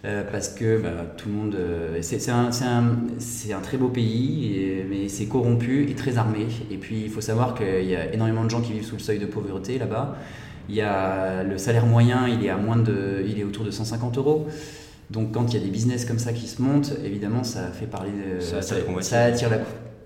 [0.07, 1.55] Euh, parce que bah, tout le monde.
[1.55, 6.47] Euh, c'est un, un, très beau pays, mais c'est corrompu et très armé.
[6.71, 9.01] Et puis il faut savoir qu'il y a énormément de gens qui vivent sous le
[9.01, 10.15] seuil de pauvreté là-bas.
[10.69, 13.71] Il y a le salaire moyen, il est à moins de, il est autour de
[13.71, 14.47] 150 euros.
[15.09, 17.85] Donc quand il y a des business comme ça qui se montent, évidemment ça fait
[17.85, 19.57] parler, de, ça, attire, ça, attire la,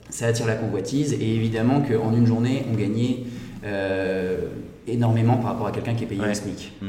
[0.10, 1.14] ça attire la convoitise.
[1.14, 3.24] Et évidemment qu'en une journée, on gagnait
[3.66, 4.48] euh,
[4.88, 6.74] énormément par rapport à quelqu'un qui est payé un SMIC.
[6.82, 6.88] Mm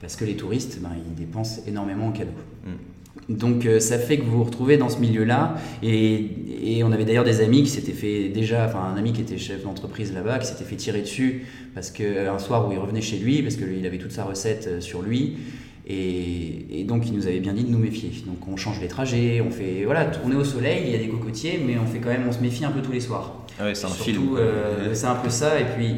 [0.00, 2.30] parce que les touristes, ben, ils dépensent énormément en cadeaux.
[2.64, 2.70] Mm.
[3.28, 7.24] Donc euh, ça fait que vous vous retrouvez dans ce milieu-là, et, on avait d'ailleurs
[7.24, 10.46] des amis qui s'étaient fait déjà, enfin un ami qui était chef d'entreprise là-bas, qui
[10.46, 13.98] s'était fait tirer dessus parce qu'un soir où il revenait chez lui, parce qu'il avait
[13.98, 15.38] toute sa recette euh, sur lui,
[15.88, 18.10] et, donc il nous avait bien dit de nous méfier.
[18.26, 21.08] Donc on change les trajets, on fait voilà tourner au soleil, il y a des
[21.08, 23.44] cocotiers, mais on fait quand même, on se méfie un peu tous les soirs.
[23.58, 24.36] Ah ouais, c'est un film.
[24.36, 25.96] Euh, c'est un peu ça, et puis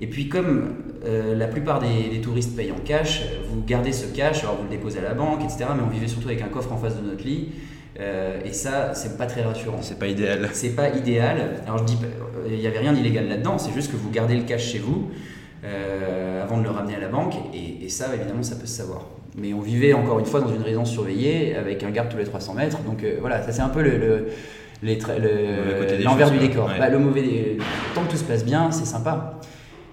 [0.00, 0.70] et puis comme
[1.06, 4.70] euh, la plupart des, touristes payent en cash, vous gardez ce cash, alors vous le
[4.70, 5.66] déposez à la banque, etc.
[5.76, 7.52] Mais on vivait surtout avec un coffre en face de notre lit.
[8.00, 9.78] Euh, et ça, c'est pas très rassurant.
[9.82, 10.48] C'est pas idéal.
[10.52, 11.60] C'est pas idéal.
[11.66, 11.98] Alors je dis,
[12.48, 15.10] il n'y avait rien d'illégal là-dedans, c'est juste que vous gardez le cash chez vous
[15.64, 17.34] euh, avant de le ramener à la banque.
[17.54, 19.06] Et, ça, évidemment, ça peut se savoir.
[19.36, 22.24] Mais on vivait encore une fois dans une résidence surveillée avec un garde tous les
[22.24, 22.78] 300 mètres.
[22.82, 24.28] Donc voilà, ça c'est un peu le,
[26.02, 26.70] l'envers du décor.
[26.78, 27.56] Bah, le mauvais,
[27.94, 29.40] tant que tout se passe bien, c'est sympa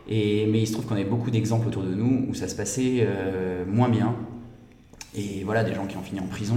[0.10, 3.00] mais il se trouve qu'on avait beaucoup d'exemples autour de nous où ça se passait
[3.02, 4.16] euh, moins bien.
[5.16, 6.56] Et voilà, des gens qui ont fini en prison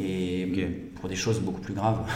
[0.00, 0.48] et
[0.94, 2.00] pour des choses beaucoup plus graves.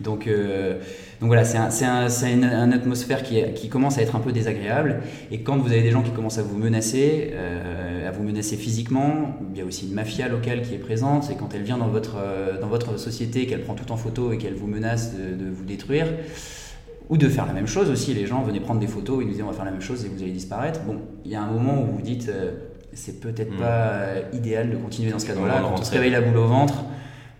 [0.00, 0.78] Donc, euh,
[1.20, 5.00] donc voilà, c'est un, une, atmosphère qui, qui, commence à être un peu désagréable.
[5.32, 8.54] Et quand vous avez des gens qui commencent à vous menacer, euh, à vous menacer
[8.54, 11.32] physiquement, il y a aussi une mafia locale qui est présente.
[11.32, 12.14] Et quand elle vient dans votre,
[12.60, 15.64] dans votre société, qu'elle prend tout en photo et qu'elle vous menace de, de vous
[15.64, 16.06] détruire,
[17.10, 18.14] ou de faire la même chose aussi.
[18.14, 20.04] Les gens venaient prendre des photos, ils nous disaient on va faire la même chose
[20.04, 20.80] et vous allez disparaître.
[20.80, 22.52] Bon, il y a un moment où vous vous dites euh,
[22.92, 23.60] c'est peut-être hmm.
[23.60, 25.60] pas euh, idéal de continuer dans ce cadre-là.
[25.62, 26.84] Quand on se réveille la boule au ventre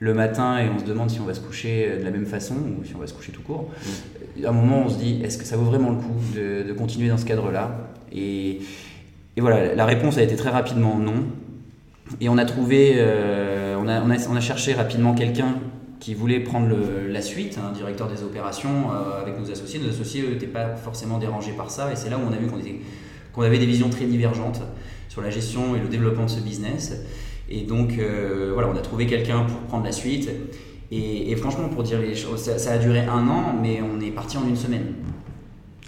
[0.01, 2.27] le matin et on se demande si on va se coucher euh, de la même
[2.27, 3.69] façon ou si on va se coucher tout court,
[4.39, 4.45] hmm.
[4.45, 7.09] à un moment on se dit est-ce que ça vaut vraiment le coup de, continuer
[7.09, 7.91] dans ce cadre-là?
[8.13, 8.61] Et,
[9.37, 11.25] et, voilà, la réponse a été très rapidement non.
[12.23, 13.05] Et on a trouvé,
[13.79, 15.57] on, a, on, a, on a cherché rapidement quelqu'un
[16.09, 16.75] qui voulait prendre
[17.07, 19.79] la suite, un directeur des opérations euh, avec nos associés.
[19.79, 22.47] Nos associés n'étaient pas forcément dérangés par ça, et c'est là où on a vu
[23.35, 24.63] qu'on avait des visions très divergentes
[25.11, 27.05] sur la gestion et le développement de ce business.
[27.51, 30.31] Et donc, euh, voilà, on a trouvé quelqu'un pour prendre la suite.
[30.91, 34.39] Et, franchement, pour dire les choses, ça, a duré un an, mais on est parti
[34.39, 34.95] en une semaine.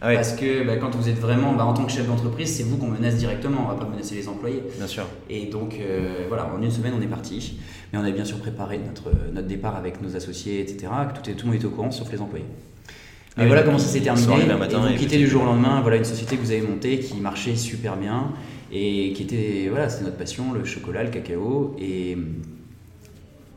[0.02, 2.62] Ah Parce que bah, quand vous êtes vraiment, bah, en tant que chef d'entreprise, c'est
[2.62, 4.62] vous qu'on menace directement, on va pas menacer les employés.
[4.76, 5.06] Bien sûr.
[5.30, 7.58] Et donc, euh, voilà, en une semaine, on est parti.
[7.92, 10.92] Mais on avait bien sûr préparé notre, notre départ avec nos associés, etc.
[11.14, 12.44] Tout, est, tout le monde est au courant, sauf les employés.
[13.36, 14.46] Mais ah voilà comment ça s'est terminé.
[14.58, 16.98] Matin, et vous quittez du jour au lendemain voilà, une société que vous avez montée
[16.98, 18.32] qui marchait super bien
[18.72, 21.76] et qui était, voilà, c'est notre passion, le chocolat, le cacao.
[21.80, 22.16] Et,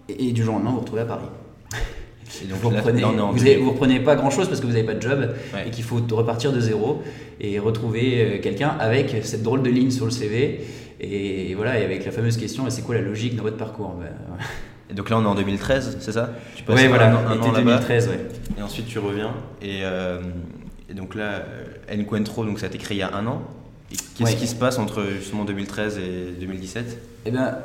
[0.10, 1.26] et, du jour au lendemain, vous vous retrouvez à Paris.
[2.44, 5.02] Et donc vous, reprenez, vous, reprenez pas grand chose parce que vous n'avez pas de
[5.02, 5.30] job
[5.66, 7.04] et qu'il faut repartir de zéro
[7.40, 10.62] et retrouver euh, quelqu'un avec cette drôle de ligne sur le CV
[11.04, 14.08] et, voilà, et avec la fameuse question, c'est quoi la logique dans votre parcours ben,
[14.90, 16.32] Et donc là, on est en 2013, c'est ça?
[16.56, 18.20] Tu passes voilà, un, an, 2013, ouais.
[18.58, 19.34] Et ensuite, tu reviens.
[19.62, 20.22] Et, euh,
[20.94, 21.44] donc là,
[21.92, 23.42] Encuentro, donc ça a été créé il y a un an.
[24.18, 27.58] Qu'est-ce qui se passe entre justement 2013 et 2017 Eh ben,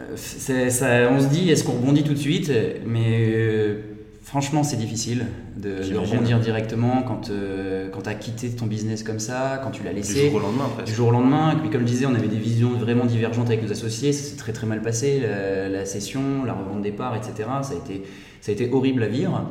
[0.00, 2.52] euh, ça, on se dit, est-ce qu'on rebondit tout de suite?
[2.86, 3.95] Mais euh,
[4.36, 5.24] Franchement, c'est difficile
[5.56, 9.82] de, rebondir directement quand, euh, quand tu as quitté ton business comme ça, quand tu
[9.82, 10.24] l'as laissé.
[10.24, 10.88] Du jour au lendemain, presque.
[10.88, 11.52] Du jour au lendemain.
[11.52, 14.12] Et puis, comme je disais, on avait des visions vraiment divergentes avec nos associés.
[14.12, 15.22] Ça s'est très très mal passé.
[15.72, 17.48] La, session, la revente des parts, etc.
[17.62, 18.02] Ça a, été,
[18.42, 19.42] ça a été horrible à vivre.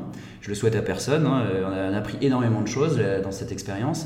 [0.42, 1.26] Je le souhaite à personne.
[1.26, 1.48] Hein.
[1.68, 4.06] On, a, appris énormément de choses euh, dans cette expérience.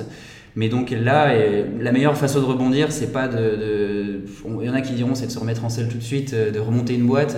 [0.56, 1.34] Mais donc là,
[1.78, 4.24] la meilleure façon de rebondir, c'est pas de.
[4.62, 6.34] Il y en a qui diront c'est de se remettre en selle tout de suite,
[6.34, 7.36] euh, de remonter une boîte.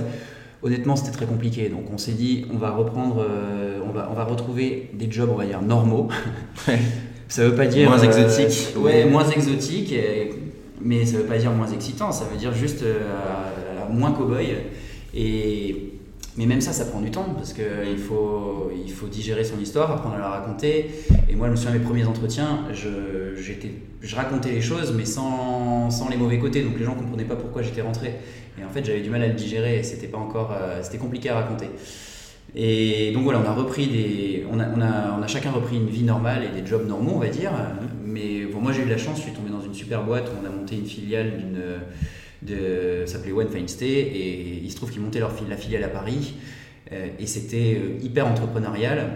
[0.64, 1.70] Honnêtement, c'était très compliqué.
[1.70, 3.26] Donc, on s'est dit, on va reprendre,
[3.88, 6.10] on, va, on va retrouver des jobs, on va dire, normaux.
[7.28, 7.90] ça veut pas dire.
[7.90, 8.76] Moins exotique.
[8.78, 9.94] ouais, moins exotique,
[10.82, 12.84] mais ça veut pas dire moins excitant, ça veut dire juste
[13.90, 14.56] moins cow-boy.
[15.14, 15.91] Et
[16.38, 19.92] mais même ça, ça prend du temps parce qu'il faut, il faut digérer son histoire,
[19.92, 20.90] apprendre à la raconter.
[21.30, 23.36] Et moi, je me souviens, mes premiers entretiens, je,
[24.02, 26.64] je racontais les choses, mais sans, sans, les mauvais côtés.
[26.64, 28.14] Donc les gens ne comprenaient pas pourquoi j'étais rentré.
[28.60, 30.98] Et en fait, j'avais du mal à le digérer et c'était pas encore, euh, c'était
[30.98, 31.68] compliqué à raconter.
[32.56, 35.78] Et donc voilà, on a repris des, on a, on a, on a chacun repris
[35.78, 37.52] une vie normale et des jobs normaux, on va dire.
[38.06, 40.30] Mais bon, moi, j'ai eu de la chance, je suis tombé dans une super boîte
[40.30, 41.62] où on a monté une filiale d'une
[42.42, 46.36] de s'appelait One Stay et il se trouve qu'ils montaient leur, la filiale à Paris
[46.92, 49.10] euh, et c'était euh, hyper entrepreneurial.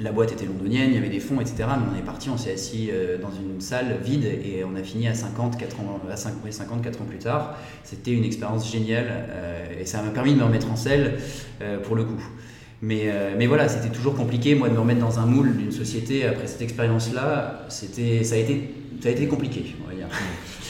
[0.00, 1.56] La boîte était londonienne, il y avait des fonds, etc.
[1.60, 4.82] Mais on est parti, on s'est assis euh, dans une salle vide et on a
[4.82, 7.56] fini à 50, 4 ans, à 5, 54 ans plus tard.
[7.84, 9.28] C'était une expérience géniale
[9.78, 11.18] et ça m'a permis de me remettre en selle
[11.84, 12.22] pour le coup.
[12.80, 16.26] Mais, mais voilà, c'était toujours compliqué, moi, de me remettre dans un moule d'une société
[16.26, 17.66] après cette expérience-là.
[17.68, 17.86] Ça,
[18.22, 20.08] ça a été compliqué, on va dire.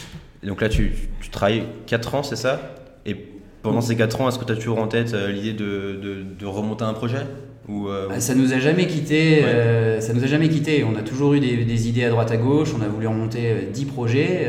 [0.43, 2.75] Et donc là, tu, tu travailles 4 ans, c'est ça?
[3.07, 3.17] Et
[3.63, 6.25] pendant ces 4 ans, est-ce que tu as toujours en tête euh, l'idée de, de,
[6.39, 7.25] de, remonter un projet?
[7.69, 9.45] Ou euh, bah, Ça nous a jamais quitté.
[9.45, 10.83] Euh, ça nous a jamais quitté.
[10.83, 12.71] On a toujours eu des, des, idées à droite à gauche.
[12.77, 14.49] On a voulu remonter 10 projets,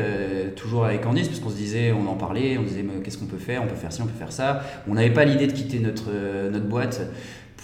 [0.56, 3.38] toujours avec Candice, parce qu'on se disait, on en parlait, on disait qu'est-ce qu'on peut
[3.38, 3.62] faire?
[3.64, 4.64] On peut faire ci, on peut faire ça.
[4.88, 6.10] On n'avait pas l'idée de quitter notre,
[6.52, 7.02] notre boîte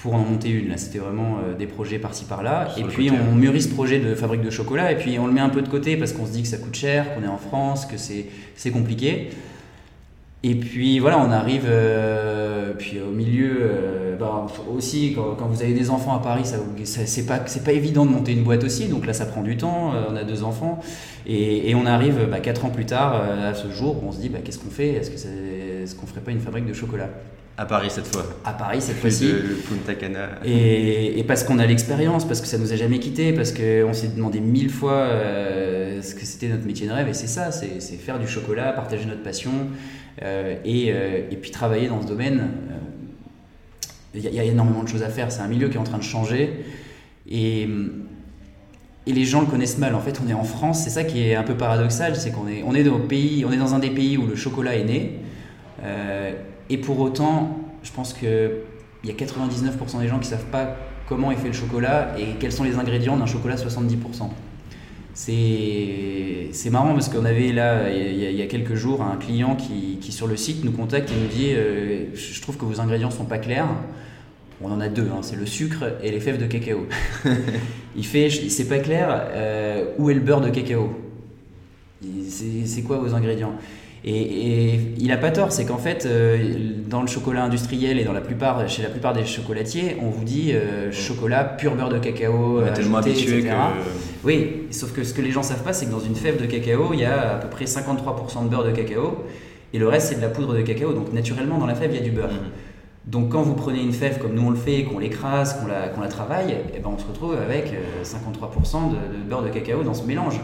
[0.01, 0.69] pour en monter une.
[0.69, 2.69] Là, c'était vraiment euh, des projets par-ci par-là.
[2.77, 5.41] et puis, on mûrit ce projet de fabrique de chocolat et puis on le met
[5.41, 7.37] un peu de côté parce qu'on se dit que ça coûte cher, qu'on est en
[7.37, 9.29] France, que c'est compliqué.
[10.41, 13.57] Et puis voilà, on arrive euh, puis au milieu.
[13.59, 16.57] Euh, bah, aussi, quand, vous avez des enfants à Paris, ça,
[17.05, 18.87] c'est pas c'est pas évident de monter une boîte aussi.
[18.87, 19.91] Donc là, ça prend du temps.
[20.09, 20.79] on a deux enfants
[21.27, 24.29] et, on arrive bah, quatre ans plus tard à ce jour où on se dit
[24.29, 24.93] bah, qu'est-ce qu'on fait?
[24.93, 27.09] Est-ce que est-ce qu'on ferait pas une fabrique de chocolat?
[27.59, 28.25] À Paris cette fois.
[28.45, 29.27] À Paris cette fois-ci.
[29.27, 30.29] Le Punta Cana.
[30.45, 34.07] Et, parce qu'on a l'expérience, parce que ça nous a jamais quitté, parce qu'on s'est
[34.07, 37.09] demandé mille fois euh, ce que c'était notre métier de rêve.
[37.09, 39.51] Et c'est ça, c'est faire du chocolat, partager notre passion
[40.21, 42.47] euh, euh, et, puis travailler dans ce domaine.
[44.15, 45.29] Il y, a énormément de choses à faire.
[45.29, 46.63] C'est un milieu qui est en train de changer.
[47.29, 47.67] Et,
[49.05, 49.95] et les gens le connaissent mal.
[49.95, 50.81] En fait, on est en France.
[50.85, 53.51] C'est ça qui est un peu paradoxal, c'est qu'on est, on est, dans, pays, on
[53.51, 55.19] est dans un des pays où le chocolat est né.
[56.69, 58.29] Et pour autant, je pense qu'il
[59.03, 60.75] y a 99% des gens qui ne savent pas
[61.07, 64.29] comment est fait le chocolat et quels sont les ingrédients d'un chocolat 70%.
[65.13, 70.11] C'est marrant parce qu'on avait là, il y, a, quelques jours, un client qui, qui,
[70.11, 73.25] sur le site nous contacte et nous dit euh, Je trouve que vos ingrédients sont
[73.25, 73.67] pas clairs.
[74.61, 76.85] On en a deux, hein, c'est le sucre et les fèves de cacao.
[77.95, 80.89] il fait C'est pas clair, euh, où est le beurre de cacao?
[82.29, 83.53] C'est quoi vos ingrédients?
[84.05, 86.55] Et, il n'a pas tort, c'est qu'en fait, euh,
[86.87, 90.23] dans le chocolat industriel et dans la plupart, chez la plupart des chocolatiers, on vous
[90.23, 93.51] dit euh, chocolat pur beurre de cacao, ajouté, etc.
[94.23, 96.45] Oui, sauf que ce que les gens savent pas, c'est que dans une fève de
[96.45, 99.23] cacao, il y a à peu près 53% de beurre de cacao,
[99.73, 100.93] et le reste c'est de la poudre de cacao.
[100.93, 102.31] Donc naturellement, dans la fève, il y a du beurre.
[102.31, 102.49] Mhm.
[103.07, 105.67] Donc quand vous prenez une fève comme nous on le fait, qu'on l'écrase, qu'on
[106.01, 109.83] la, travaille, eh ben on se retrouve avec 53% euh, de, de beurre de cacao
[109.83, 110.39] dans ce mélange.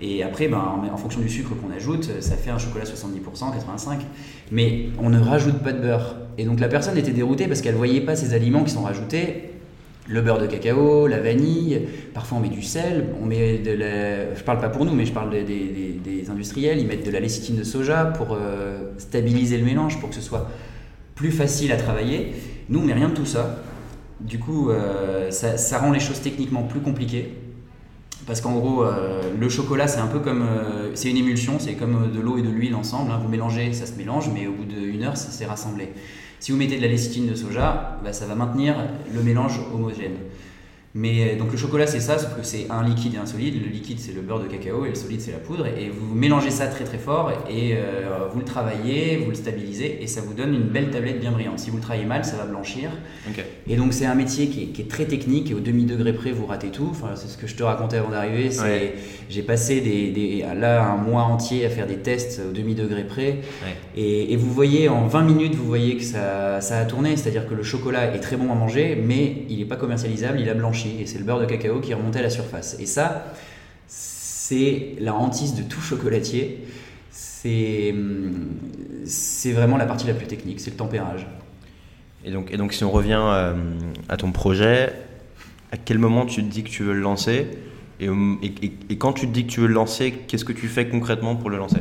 [0.00, 0.58] Et après, ben,
[0.92, 3.98] en fonction du sucre qu'on ajoute, ça fait un chocolat 70%, 85%.
[4.52, 6.16] Mais on ne rajoute pas de beurre.
[6.38, 8.82] Et donc la personne était déroutée parce qu'elle ne voyait pas ces aliments qui sont
[8.82, 9.50] rajoutés.
[10.08, 14.34] Le beurre de cacao, la vanille, parfois on met du sel, on met de la...
[14.36, 17.56] Je parle pas pour nous, mais je parle des, industriels, ils mettent de la lécithine
[17.56, 20.48] de soja pour euh, stabiliser le mélange, pour que ce soit
[21.14, 22.34] plus facile à travailler.
[22.68, 23.62] Nous, on met rien de tout ça.
[24.20, 27.32] Du coup, euh, ça rend les choses techniquement plus compliquées.
[28.26, 30.42] Parce qu'en gros, euh, le chocolat, c'est un peu comme.
[30.42, 33.12] Euh, c'est une émulsion, c'est comme euh, de l'eau et de l'huile ensemble.
[33.12, 33.20] Hein.
[33.22, 35.90] Vous mélangez, ça se mélange, mais au bout d'une heure, ça s'est rassemblé.
[36.40, 38.74] Si vous mettez de la lécithine de soja, bah, ça va maintenir
[39.14, 40.16] le mélange homogène.
[40.98, 43.62] Mais euh, donc le chocolat c'est ça, sauf que c'est un liquide et un solide.
[43.62, 45.66] Le liquide c'est le beurre de cacao et le solide c'est la poudre.
[45.66, 49.98] Et vous mélangez ça très très fort et euh, vous le travaillez, vous le stabilisez
[50.00, 51.58] et ça vous donne une belle tablette bien brillante.
[51.58, 52.90] Si vous le travaillez mal, ça va blanchir.
[53.68, 56.68] Et donc c'est un métier qui est, très technique et au demi-degré près vous ratez
[56.68, 56.88] tout.
[56.90, 58.48] Enfin, c'est ce que je te racontais avant d'arriver.
[59.28, 63.40] J'ai passé des, là un mois entier à faire des tests au demi-degré près.
[63.96, 67.16] Et, vous voyez en 20 minutes, vous voyez que ça, ça a tourné.
[67.16, 70.48] C'est-à-dire que le chocolat est très bon à manger, mais il n'est pas commercialisable, il
[70.48, 72.76] a blanchi et c'est le beurre de cacao qui remontait à la surface.
[72.80, 73.32] Et ça,
[73.86, 76.66] c'est la hantise de tout chocolatier.
[77.10, 77.94] C'est,
[79.04, 81.26] c'est vraiment la partie la plus technique, c'est le tempérage.
[82.24, 83.54] Et donc, et donc si on revient euh,
[84.08, 84.92] à ton projet,
[85.70, 87.46] à quel moment tu te dis que tu veux le lancer
[88.00, 88.08] et,
[88.90, 91.34] et, quand tu te dis que tu veux le lancer, qu'est-ce que tu fais concrètement
[91.34, 91.80] pour le lancer?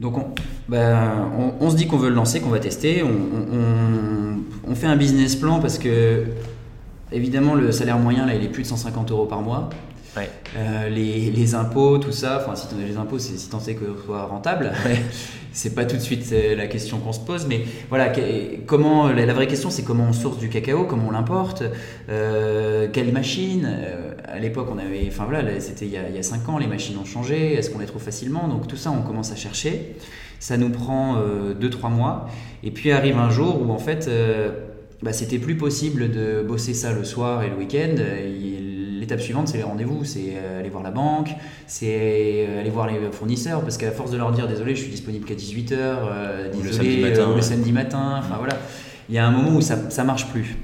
[0.00, 0.16] Donc
[0.68, 5.36] ben, on, se dit qu'on veut le lancer, qu'on va tester, on, fait un business
[5.36, 6.24] plan parce que
[7.14, 9.70] évidemment le salaire moyen là il est plus de 150 euros par mois.
[10.56, 14.04] Euh, les, impôts, tout ça, enfin si les impôts, c'est si tu sais que ce
[14.04, 14.72] soit rentable.
[15.52, 18.12] c'est pas tout de suite euh, la question qu'on se pose, mais voilà,
[18.66, 21.64] comment la, vraie question c'est comment on source du cacao, comment on l'importe,
[22.08, 23.68] euh, quelle machine.
[24.24, 27.04] à l'époque, on avait, enfin voilà, c'était il, y a 5 ans, les machines ont
[27.04, 28.46] changé, est-ce qu'on les trouve facilement?
[28.48, 29.96] Donc tout ça, on commence à chercher.
[30.38, 31.16] Ça nous prend
[31.60, 32.28] 2-3 mois,
[32.62, 34.08] et puis arrive un jour où en fait.
[35.04, 37.94] Bah, c'était plus possible de bosser ça le soir et le week-end
[39.04, 41.28] l'étape suivante, c'est les rendez-vous, c'est euh, aller voir la banque,
[41.66, 44.90] c'est euh, aller voir les fournisseurs, parce qu'à force de leur dire désolé, je suis
[44.90, 48.56] disponible qu'à 18h, euh, désolé, le samedi matin, le samedi matin enfin voilà,
[49.10, 50.56] il y a un moment où ça, ça marche plus.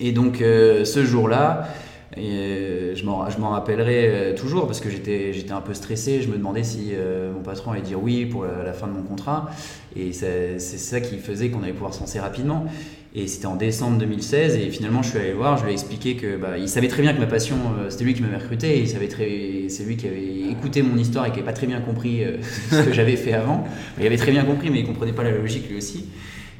[0.00, 1.68] Et donc ce jour-là,
[2.16, 6.22] je m'en rappellerai toujours parce que j'étais un peu stressé.
[6.22, 6.92] Je me demandais si
[7.34, 9.50] mon patron allait dire oui pour la, la fin de mon contrat.
[9.94, 12.64] Et c'est ça qui faisait qu'on allait pouvoir se lancer rapidement.
[13.12, 15.72] Et c'était en décembre 2016 et finalement je suis allé le voir, je lui ai
[15.72, 18.36] expliqué que bah, il savait très bien que ma passion euh, c'était lui qui m'avait
[18.36, 21.52] recruté, il savait très, c'est lui qui avait écouté mon histoire et qui n'avait pas
[21.52, 22.36] très bien compris euh,
[22.70, 23.64] ce que j'avais fait avant.
[23.98, 26.08] Il avait très bien compris mais il comprenait pas la logique lui aussi.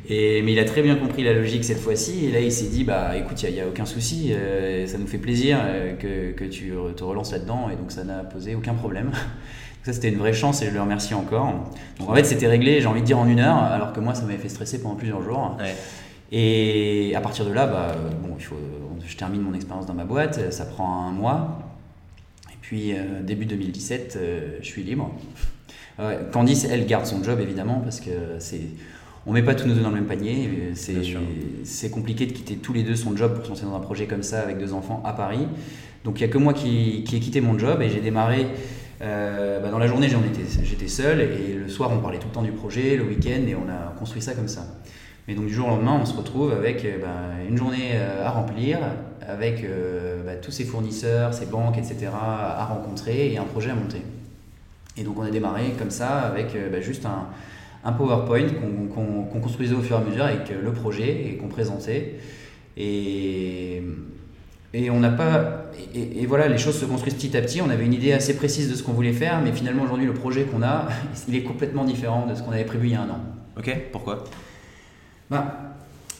[0.08, 2.66] Et, mais il a très bien compris la logique cette fois-ci et là il s'est
[2.66, 5.58] dit bah écoute il n'y a, aucun souci, euh, ça nous fait plaisir
[6.00, 9.12] que, que, tu te relances là-dedans et donc ça n'a posé aucun problème.
[9.82, 11.54] Ça, c'était une vraie chance et je le remercie encore.
[11.98, 14.14] Donc, en fait, c'était réglé, j'ai envie de dire, en une heure, alors que moi,
[14.14, 15.56] ça m'avait fait stresser pendant plusieurs jours.
[16.32, 18.56] Et à partir de là, bah, bon, il faut,
[19.04, 21.72] je termine mon expérience dans ma boîte, ça prend un mois.
[22.50, 25.10] Et puis, euh, début 2017, euh, je suis libre.
[26.32, 28.62] Candice, elle garde son job évidemment parce que c'est.
[29.26, 30.72] On met pas tous nos deux dans le même panier.
[30.72, 34.06] C'est compliqué de quitter tous les deux son job pour se lancer dans un projet
[34.06, 35.46] comme ça avec deux enfants à Paris.
[36.04, 38.46] Donc il n'y a que moi qui, qui ai quitté mon job et j'ai démarré.
[39.02, 40.08] Euh, bah, dans la journée,
[40.62, 43.54] j'étais seul et le soir, on parlait tout le temps du projet, le week-end, et
[43.54, 44.66] on a construit ça comme ça.
[45.28, 48.26] Et donc du jour au lendemain, on se retrouve avec euh, ben, une journée euh,
[48.26, 48.78] à remplir,
[49.26, 52.09] avec euh, ben, tous ces fournisseurs, ces banques, etc.
[52.12, 54.02] à rencontrer et un projet à monter.
[54.96, 58.48] Et donc on a démarré comme ça avec ben, juste un, PowerPoint
[58.94, 62.16] qu'on construisait au fur et à mesure avec le projet et qu'on présentait.
[62.76, 63.83] Et,
[64.74, 65.64] et on n'a pas.
[65.94, 67.61] Et, voilà, les choses se construisent petit à petit.
[67.62, 70.14] On avait une idée assez précise de ce qu'on voulait faire, mais finalement aujourd'hui, le
[70.14, 70.88] projet qu'on a,
[71.28, 73.20] il est complètement différent de ce qu'on avait prévu il y a un an.
[73.56, 74.24] Ok, pourquoi?
[75.30, 75.70] Bah,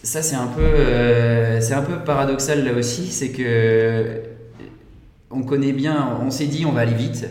[0.03, 4.23] ça c'est un peu, euh, c'est un peu paradoxal là aussi, c'est que
[5.31, 7.27] on connaît bien, on s'est dit on va aller vite,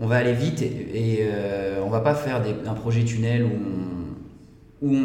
[0.00, 4.88] on va aller vite et, euh, on va pas faire un projet tunnel où on,
[4.88, 4.96] où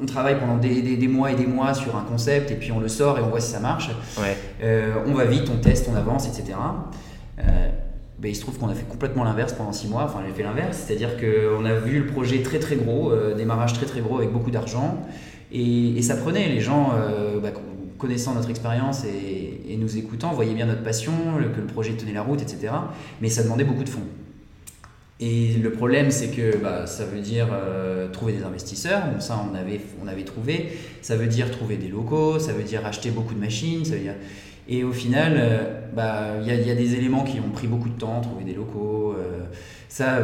[0.00, 2.78] on, travaille pendant des, des, mois et des mois sur un concept et puis on
[2.78, 3.88] le sort et on voit si ça marche.
[4.18, 4.36] Ouais.
[4.62, 6.58] Euh, on va vite, on teste, on avance, etc.
[8.20, 10.02] Ben, il se trouve qu'on a fait complètement l'inverse pendant six mois.
[10.02, 13.86] Enfin, j'ai fait l'inverse, c'est-à-dire qu'on a vu le projet très très gros, démarrage très
[13.86, 15.06] très gros avec beaucoup d'argent.
[15.52, 17.50] Et, ça prenait, les gens, euh, bah,
[17.98, 21.12] connaissant notre expérience et, nous écoutant, voyaient bien notre passion,
[21.54, 22.72] que le projet tenait la route, etc.
[23.20, 24.02] Mais ça demandait beaucoup de fonds.
[25.20, 29.02] Et le problème, c'est que bah, ça veut dire euh, trouver des investisseurs.
[29.12, 30.72] Bon, ça, on avait, on avait trouvé.
[31.02, 32.38] Ça veut dire trouver des locaux.
[32.38, 33.84] Ça veut dire acheter beaucoup de machines.
[34.68, 37.98] Et au final, euh, bah, il y, a des éléments qui ont pris beaucoup de
[37.98, 39.16] temps, trouver des locaux.
[39.88, 40.18] Ça,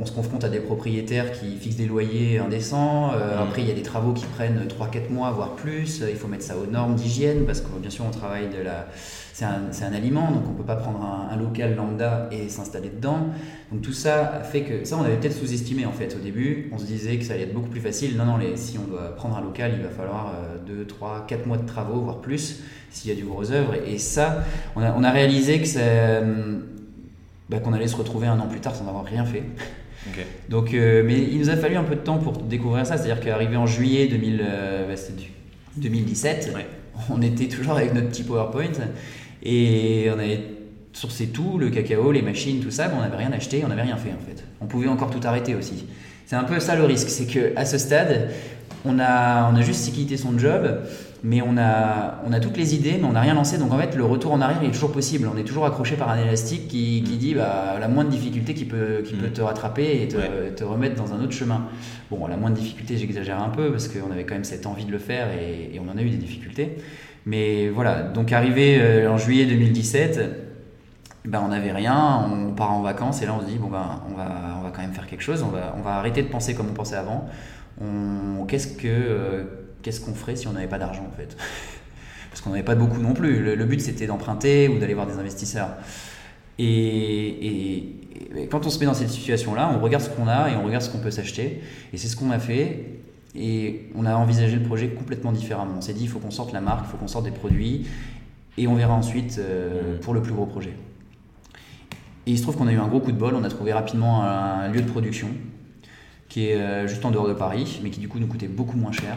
[0.00, 3.10] on se confronte à des propriétaires qui fixent des loyers indécents.
[3.12, 3.42] Euh, mm.
[3.42, 6.02] Après, il y a des travaux qui prennent 3-4 mois, voire plus.
[6.08, 8.86] Il faut mettre ça aux normes d'hygiène parce que, bien sûr, on travaille de la.
[9.32, 13.28] C'est un, aliment, donc on ne peut pas prendre un, local lambda et s'installer dedans.
[13.70, 14.84] Donc tout ça fait que.
[14.84, 16.68] Ça, on avait peut-être sous-estimé en fait au début.
[16.72, 18.16] On se disait que ça allait être beaucoup plus facile.
[18.16, 20.32] Non, non, les, si on doit prendre un local, il va falloir
[20.66, 23.74] 2, 3, 4 mois de travaux, voire plus, s'il y a du gros œuvre.
[23.86, 24.42] Et, ça,
[24.74, 25.80] on a, on a réalisé que ça
[27.48, 29.42] bah, qu'on allait se retrouver un an plus tard sans avoir rien fait.
[30.48, 32.96] Donc, euh, mais il nous a fallu un peu de temps pour découvrir ça.
[32.96, 34.44] C'est-à-dire qu'arrivé en juillet 2000,
[35.76, 36.60] 2017, bah,
[37.10, 38.72] on était toujours avec notre petit PowerPoint
[39.42, 40.40] et on avait
[40.92, 43.82] sourcé tout, le cacao, les machines, tout ça, mais on n'avait rien acheté, on n'avait
[43.82, 44.42] rien fait en fait.
[44.60, 45.86] On pouvait encore tout arrêter aussi.
[46.26, 48.30] C'est un peu ça le risque, c'est qu'à ce stade,
[48.84, 50.80] on a, on a juste quitté son job
[51.24, 53.58] mais on a, on a toutes les idées, mais on n'a rien lancé.
[53.58, 55.28] Donc en fait, le retour en arrière est toujours possible.
[55.32, 58.64] On est toujours accroché par un élastique qui, qui dit bah, la moindre difficulté qui
[58.64, 59.32] peut, qui peut mm.
[59.32, 61.66] te rattraper et te, te, remettre dans un autre chemin.
[62.10, 64.92] Bon, la moindre difficulté, j'exagère un peu parce qu'on avait quand même cette envie de
[64.92, 66.76] le faire et, et, on en a eu des difficultés.
[67.26, 70.20] Mais voilà, donc arrivé euh, en juillet 2017,
[71.24, 74.02] ben, on n'avait rien, on part en vacances et là on se dit bon ben,
[74.10, 76.28] on, va, on va quand même faire quelque chose, on va, on va arrêter de
[76.28, 77.28] penser comme on pensait avant.
[78.46, 79.46] Qu'est-ce que.
[79.82, 81.36] Qu'est-ce qu'on ferait si on n'avait pas d'argent en fait
[82.30, 83.42] Parce qu'on n'avait pas beaucoup non plus.
[83.56, 85.70] Le, but c'était d'emprunter ou d'aller voir des investisseurs.
[86.58, 87.94] Et,
[88.50, 90.82] quand on se met dans cette situation-là, on regarde ce qu'on a et on regarde
[90.82, 91.62] ce qu'on peut s'acheter.
[91.92, 93.00] Et c'est ce qu'on a fait.
[93.34, 95.74] Et on a envisagé le projet complètement différemment.
[95.78, 97.86] On s'est dit, il faut qu'on sorte la marque, il faut qu'on sorte des produits.
[98.56, 100.00] Et on verra ensuite euh, mmh.
[100.00, 100.74] pour le plus gros projet.
[102.26, 103.34] Et il se trouve qu'on a eu un gros coup de bol.
[103.34, 105.28] On a trouvé rapidement un lieu de production
[106.28, 108.76] qui est euh, juste en dehors de Paris, mais qui du coup nous coûtait beaucoup
[108.76, 109.16] moins cher,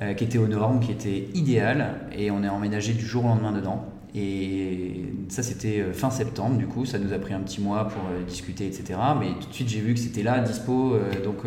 [0.00, 3.28] euh, qui était aux normes, qui était idéal, et on est emménagé du jour au
[3.28, 3.84] lendemain dedans.
[4.14, 7.88] Et ça, c'était euh, fin septembre, du coup, ça nous a pris un petit mois
[7.88, 8.98] pour discuter, etc.
[9.18, 10.96] Mais tout de suite, j'ai vu que c'était là, dispo.
[11.24, 11.38] donc,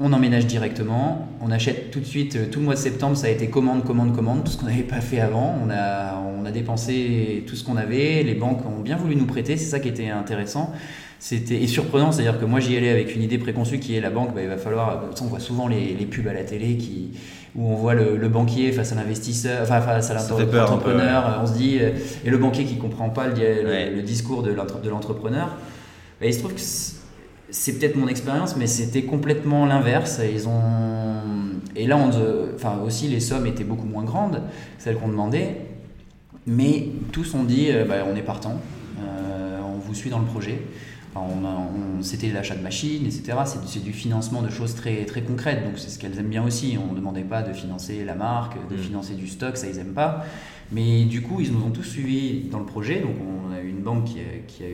[0.00, 1.28] on emménage directement.
[1.40, 4.14] On achète tout de suite, tout le mois de septembre, ça a été commande, commande,
[4.14, 5.56] commande, tout ce qu'on n'avait pas fait avant.
[5.64, 8.22] On a, on a dépensé tout ce qu'on avait.
[8.22, 10.72] Les banques ont bien voulu nous prêter, c'est ça qui était intéressant
[11.18, 14.10] c'était et surprenant, c'est-à-dire que moi j'y allais avec une idée préconçue qui est la
[14.10, 17.10] banque, bah, il va falloir, on voit souvent les, les, pubs à la télé qui,
[17.56, 21.78] où on voit le, banquier face à l'investisseur, enfin face à l'entrepreneur, on se dit,
[21.80, 21.90] euh,
[22.24, 25.56] et le banquier qui comprend pas le, discours de l'entrepreneur,
[26.22, 26.60] il se trouve que
[27.50, 30.20] c'est peut-être mon expérience, mais c'était complètement l'inverse.
[30.30, 31.12] Ils ont
[31.78, 32.10] et là, on,
[32.54, 34.42] enfin aussi les sommes étaient beaucoup moins grandes,
[34.78, 35.58] celles qu'on demandait,
[36.46, 38.60] mais tous ont dit, euh, bah, on est partant,
[39.00, 40.60] euh, on vous suit dans le projet
[41.20, 43.38] on, c'était l'achat de machines, etc.
[43.66, 46.76] C'est, du financement de choses très, très concrètes, donc c'est ce qu'elles aiment bien aussi.
[46.82, 48.78] On ne demandait pas de financer la marque, de mm.
[48.78, 50.24] financer du stock, ça ils n'aiment pas.
[50.70, 53.00] Mais du coup, ils nous ont tous suivis dans le projet.
[53.00, 54.64] Donc on a eu une banque qui, a,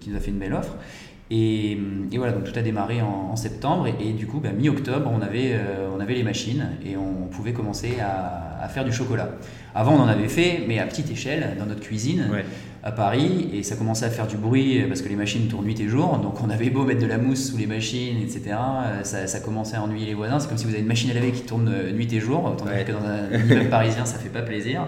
[0.00, 0.74] qui, nous a fait une belle offre.
[1.30, 1.78] Et,
[2.16, 3.88] voilà, donc tout a démarré en, septembre.
[4.00, 7.52] Et, du coup, bah, mi-octobre, on, avait, euh, on avait les machines et on pouvait
[7.52, 9.30] commencer à, faire du chocolat.
[9.76, 12.28] Avant, on en avait fait, mais à petite échelle, dans notre cuisine
[12.82, 15.80] à Paris et ça commençait à faire du bruit parce que les machines tournent nuit
[15.80, 16.18] et jour.
[16.18, 18.56] Donc on avait beau mettre de la mousse sous les machines, etc.
[19.02, 20.40] Ça, ça commençait à ennuyer les voisins.
[20.40, 22.44] C'est comme si vous avez une machine à laver qui tourne euh, nuit et jour.
[22.44, 24.86] Autant que dans un immeuble parisien, ça fait pas plaisir.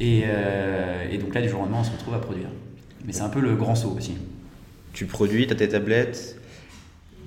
[0.00, 2.48] Euh, et, donc là, du jour au lendemain, on se retrouve à produire.
[3.04, 4.16] Mais c'est un peu le grand saut aussi.
[4.94, 6.36] Tu produis, tu as tes tablettes.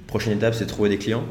[0.07, 1.26] Prochaine étape, c'est trouver des clients.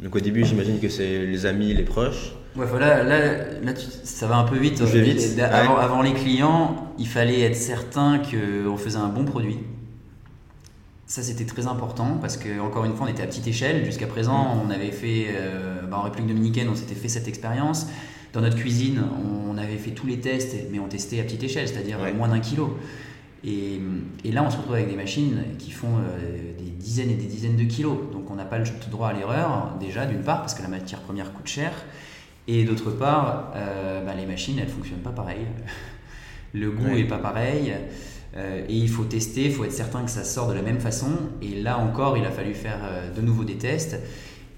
[0.00, 2.34] Donc au début, j'imagine que c'est les amis, les proches.
[2.56, 3.18] Ouais, voilà, là,
[3.62, 3.72] là,
[4.04, 4.80] ça va un peu vite.
[4.80, 5.40] vite.
[5.40, 9.58] Avant, avant, les clients, il fallait être certain qu'on faisait un bon produit.
[11.06, 13.84] Ça, c'était très important parce que, encore une fois, on était à petite échelle.
[13.84, 14.60] Jusqu'à présent, mm.
[14.66, 17.86] on avait fait, euh, bah, en République dominicaine, on s'était fait cette expérience.
[18.32, 19.02] Dans notre cuisine,
[19.48, 22.40] on avait fait tous les tests, mais on testait à petite échelle, c'est-à-dire moins d'un
[22.40, 22.78] kilo.
[23.46, 23.80] Et,
[24.24, 27.26] et, là, on se retrouve avec des machines qui font euh, des dizaines et des
[27.26, 27.98] dizaines de kilos.
[28.10, 31.00] Donc, on n'a pas le droit à l'erreur, déjà, d'une part, parce que la matière
[31.00, 31.72] première coûte cher.
[32.48, 35.46] Et d'autre part, euh, bah, les machines, elles fonctionnent pas pareil.
[36.54, 37.74] Le goût n'est est pas pareil.
[38.36, 40.80] Euh, et il faut tester, il faut être certain que ça sort de la même
[40.80, 41.10] façon.
[41.42, 42.78] Et là encore, il a fallu faire
[43.14, 43.98] de nouveau des tests,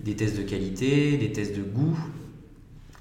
[0.00, 1.98] des tests de qualité, des tests de goût.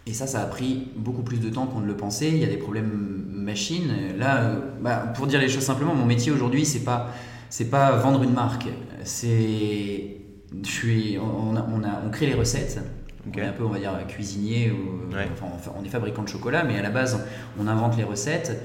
[0.07, 2.29] Et ça, ça a pris beaucoup plus de temps qu'on ne le pensait.
[2.29, 4.17] Il y a des problèmes machines.
[4.17, 7.11] Là, bah, pour dire les choses simplement, mon métier aujourd'hui, c'est pas
[7.49, 8.67] c'est pas vendre une marque.
[9.03, 10.17] C'est
[10.63, 12.79] je suis on, on, a, on crée les recettes
[13.27, 16.63] on est un peu, on va dire, cuisinier, ou, enfin, on est fabricant de chocolat,
[16.63, 17.25] mais à la base,
[17.59, 18.61] on invente les recettes.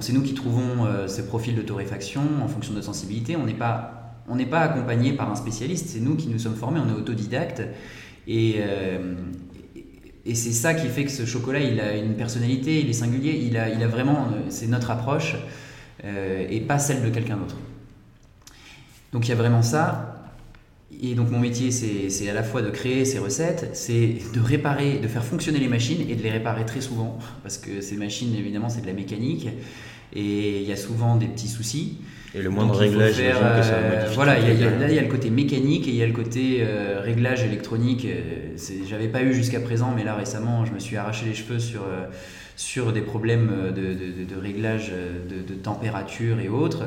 [0.00, 3.36] C'est nous qui trouvons euh, ces profils de torréfaction en fonction de notre sensibilité.
[3.36, 6.56] On n'est pas, on n'est pas accompagné par un spécialiste, c'est nous qui nous sommes
[6.56, 7.62] formés, on est autodidacte.
[8.26, 9.14] Et, euh,
[10.28, 13.42] et c'est ça qui fait que ce chocolat, il a une personnalité, il est singulier,
[13.42, 15.36] il a, il a vraiment, euh, c'est notre approche
[16.04, 17.56] et pas celle de quelqu'un d'autre.
[19.12, 20.18] Donc il y a vraiment ça.
[21.02, 24.98] Et donc mon métier, c'est à la fois de créer ces recettes, c'est de réparer,
[24.98, 28.34] de faire fonctionner les machines et de les réparer très souvent, parce que ces machines,
[28.34, 29.48] évidemment, c'est de la mécanique,
[30.14, 31.98] et il y a souvent des petits soucis.
[32.34, 35.02] Et le moindre réglage, faire, que ça euh, Voilà, y a, là il y a
[35.02, 38.04] le côté mécanique et il y a le côté euh, réglage électronique.
[38.04, 38.56] Euh,
[38.86, 41.82] J'avais pas eu jusqu'à présent, mais là récemment, je me suis arraché les cheveux sur
[42.58, 46.80] sur des problèmes de, de, réglage de, température et autres.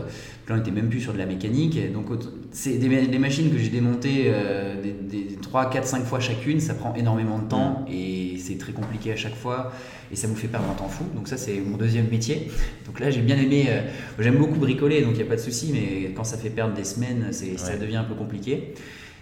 [0.47, 1.79] Là, on n'était même plus sur de la mécanique.
[1.93, 2.07] Donc,
[2.51, 6.59] c'est des, machines que j'ai démontées euh, des, 3, 4, 5 fois chacune.
[6.59, 7.93] Ça prend énormément de temps mm.
[7.93, 9.71] et c'est très compliqué à chaque fois.
[10.11, 11.05] Et ça vous fait perdre un temps fou.
[11.15, 12.51] Donc, ça, c'est mon deuxième métier.
[12.85, 13.67] Donc, là, j'ai bien aimé.
[13.69, 13.81] Euh,
[14.19, 15.71] j'aime beaucoup bricoler, donc il n'y a pas de souci.
[15.71, 18.73] Mais quand ça fait perdre des semaines, ça devient un peu compliqué.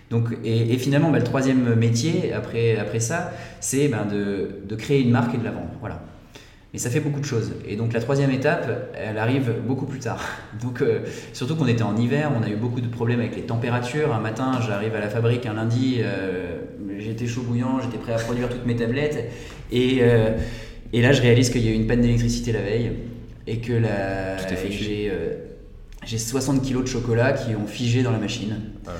[0.09, 5.01] Donc, et, finalement, bah, le troisième métier après, après ça, c'est ben, de, de créer
[5.01, 5.69] une marque et de la vendre.
[5.79, 6.01] Voilà.
[6.73, 7.53] Et ça fait beaucoup de choses.
[7.67, 10.23] Et donc la troisième étape, elle arrive beaucoup plus tard.
[10.61, 10.99] Donc euh,
[11.33, 14.13] surtout qu'on était en hiver, on a eu beaucoup de problèmes avec les températures.
[14.13, 16.59] Un matin, j'arrive à la fabrique un lundi, euh,
[16.99, 19.31] j'étais chaud bouillant, j'étais prêt à produire toutes mes tablettes.
[19.71, 20.37] Et, euh,
[20.93, 22.91] et là, je réalise qu'il y a eu une panne d'électricité la veille
[23.47, 24.37] et que la,
[24.69, 25.11] j'ai,
[26.05, 28.55] j'ai 60 kilos de chocolat qui ont figé dans la machine.
[28.85, 28.91] Ah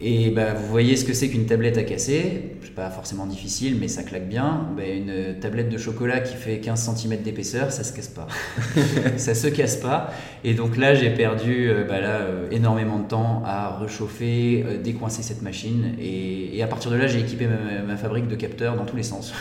[0.00, 2.52] Et bah, vous voyez ce que c'est qu'une tablette à casser.
[2.62, 4.68] C'est pas forcément difficile, mais ça claque bien.
[4.76, 8.28] Bah, une tablette de chocolat qui fait 15 cm d'épaisseur, ça se casse pas.
[9.16, 10.12] ça se casse pas.
[10.44, 14.78] Et donc là, j'ai perdu euh, bah, là, euh, énormément de temps à réchauffer, euh,
[14.80, 15.94] décoincer cette machine.
[16.00, 17.48] Et, à partir de là, j'ai équipé
[17.86, 19.32] ma, fabrique de capteurs dans tous les sens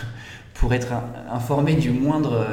[0.59, 0.87] pour être
[1.31, 2.45] informé du moindre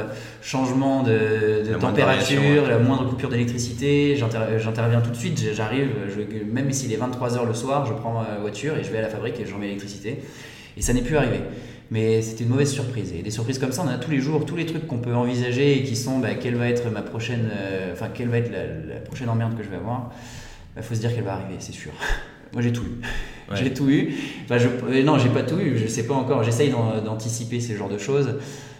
[0.42, 4.16] changement de, température, la moindre coupure d'électricité.
[4.16, 5.88] J'interviens tout de suite, j'arrive,
[6.52, 9.08] même s'il est 23h le soir, je prends ma voiture et je vais à la
[9.08, 10.22] fabrique et je remets l'électricité.
[10.76, 11.40] Et ça n'est plus arrivé.
[11.90, 13.12] Mais c'était une mauvaise surprise.
[13.12, 14.98] Et des surprises comme ça, on en a tous les jours, tous les trucs qu'on
[14.98, 18.38] peut envisager et qui sont bah, quelle va être ma prochaine, euh, enfin quelle va
[18.38, 20.10] être la, prochaine emmerde que je vais avoir.
[20.10, 21.92] Il bah, faut se dire qu'elle va arriver, c'est sûr.
[22.54, 23.00] Moi j'ai tout eu.
[23.52, 24.14] J'ai tout eu.
[24.44, 26.42] Enfin, je, euh, non, j'ai pas tout eu, je sais pas encore.
[26.42, 26.70] J'essaye
[27.04, 28.38] d'anticiper ces genres de choses.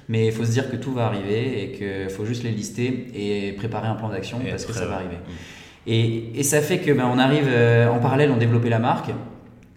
[0.09, 3.07] Mais il faut se dire que tout va arriver et qu'il faut juste les lister
[3.15, 5.17] et préparer un plan d'action parce que ça va arriver.
[5.17, 5.87] Mm.
[5.87, 9.11] Et, et, ça fait que ben, on arrive euh, en parallèle, on développait la marque.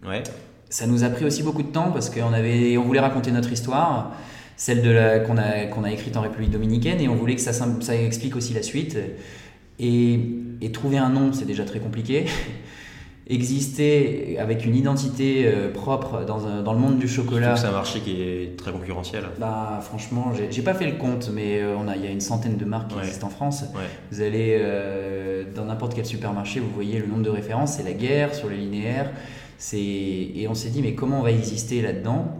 [0.07, 0.23] Ouais.
[0.69, 3.51] Ça nous a pris aussi beaucoup de temps parce qu'on avait, on voulait raconter notre
[3.51, 4.13] histoire,
[4.55, 7.41] celle de la, qu'on, a, qu'on a écrite en République dominicaine, et on voulait que
[7.41, 8.97] ça, ça explique aussi la suite.
[9.79, 10.19] Et,
[10.61, 12.25] et trouver un nom, c'est déjà très compliqué.
[13.30, 17.55] exister avec une identité euh, propre dans, dans, le monde du chocolat.
[17.55, 19.25] C'est un marché qui est très concurrentiel.
[19.39, 22.21] Bah, franchement, j'ai pas fait le compte, mais euh, on a, il y a une
[22.21, 23.65] centaine de marques qui existent en France.
[24.11, 27.93] Vous allez euh, dans n'importe quel supermarché, vous voyez le nombre de références, c'est la
[27.93, 29.11] guerre sur les linéaires.
[29.73, 32.38] Et on s'est dit, mais comment on va exister là-dedans?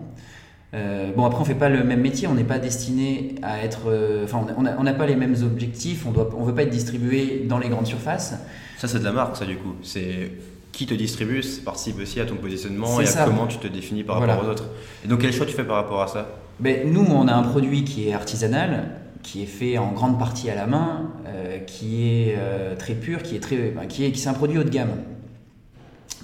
[1.16, 3.92] Bon, après, on fait pas le même métier, on n'est pas destiné à être.
[4.24, 7.58] Enfin, on n'a pas les mêmes objectifs, on ne on veut pas être distribué dans
[7.58, 8.36] les grandes surfaces.
[8.78, 9.74] Ça, c'est de la marque, ça, du coup.
[9.82, 10.30] C'est
[10.72, 14.20] qui te distribue, participe aussi à ton positionnement et à comment tu te définis par
[14.20, 14.66] rapport aux autres.
[15.04, 16.30] Et donc quel choix tu fais par rapport à ça?
[16.60, 18.90] Ben, Nous, on a un produit qui est artisanal,
[19.24, 23.22] qui est fait en grande partie à la main, euh, qui est euh, très pur,
[23.24, 24.92] qui est très, qui est, qui c'est un produit haut de gamme.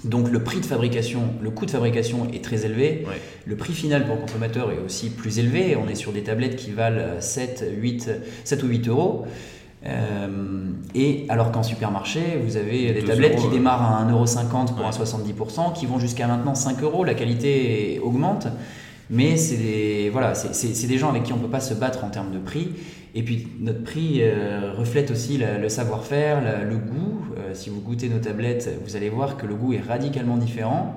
[0.04, 3.06] Donc le prix de fabrication, le coût de fabrication est très élevé.
[3.46, 5.76] Le prix final pour le consommateur est aussi plus élevé.
[5.76, 8.10] On est sur des tablettes qui valent 7, 8,
[8.44, 9.26] 7 ou 8 euros.
[9.86, 10.28] Euh,
[10.94, 15.74] et alors qu'en supermarché, vous avez des tablettes qui démarrent à 1,50€ pour un 70%,
[15.74, 17.04] qui vont jusqu'à maintenant 5 euros.
[17.04, 18.46] La qualité augmente,
[19.10, 22.10] mais c'est des, voilà, des gens avec qui on ne peut pas se battre en
[22.10, 22.70] termes de prix.
[23.16, 27.20] Et puis notre prix euh, reflète aussi le savoir-faire, le goût.
[27.36, 30.96] Euh, si vous goûtez nos tablettes, vous allez voir que le goût est radicalement différent.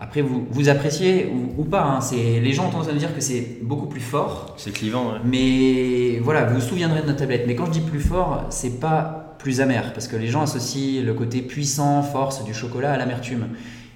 [0.00, 1.82] Après, vous, vous appréciez ou, pas.
[1.82, 2.00] Hein.
[2.00, 4.54] c'est, les gens ont tendance à me dire que c'est beaucoup plus fort.
[4.56, 5.14] C'est clivant.
[5.24, 7.44] Mais voilà, vous vous souviendrez de notre tablette.
[7.46, 9.92] Mais quand je dis plus fort, c'est pas plus amer.
[9.92, 13.48] Parce que les gens associent le côté puissant, force du chocolat à l'amertume.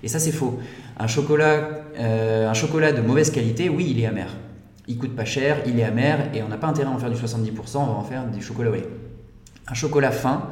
[0.02, 0.58] Et ça, c'est faux.
[0.98, 1.68] Un chocolat,
[1.98, 4.28] euh, un chocolat de mauvaise qualité, oui, il est amer.
[4.86, 6.30] Il coûte pas cher, il est amer.
[6.32, 8.40] Et on n'a pas intérêt à en faire du 70%, on va en faire du
[8.40, 8.88] chocolat au lait.
[9.66, 10.48] Un chocolat fin,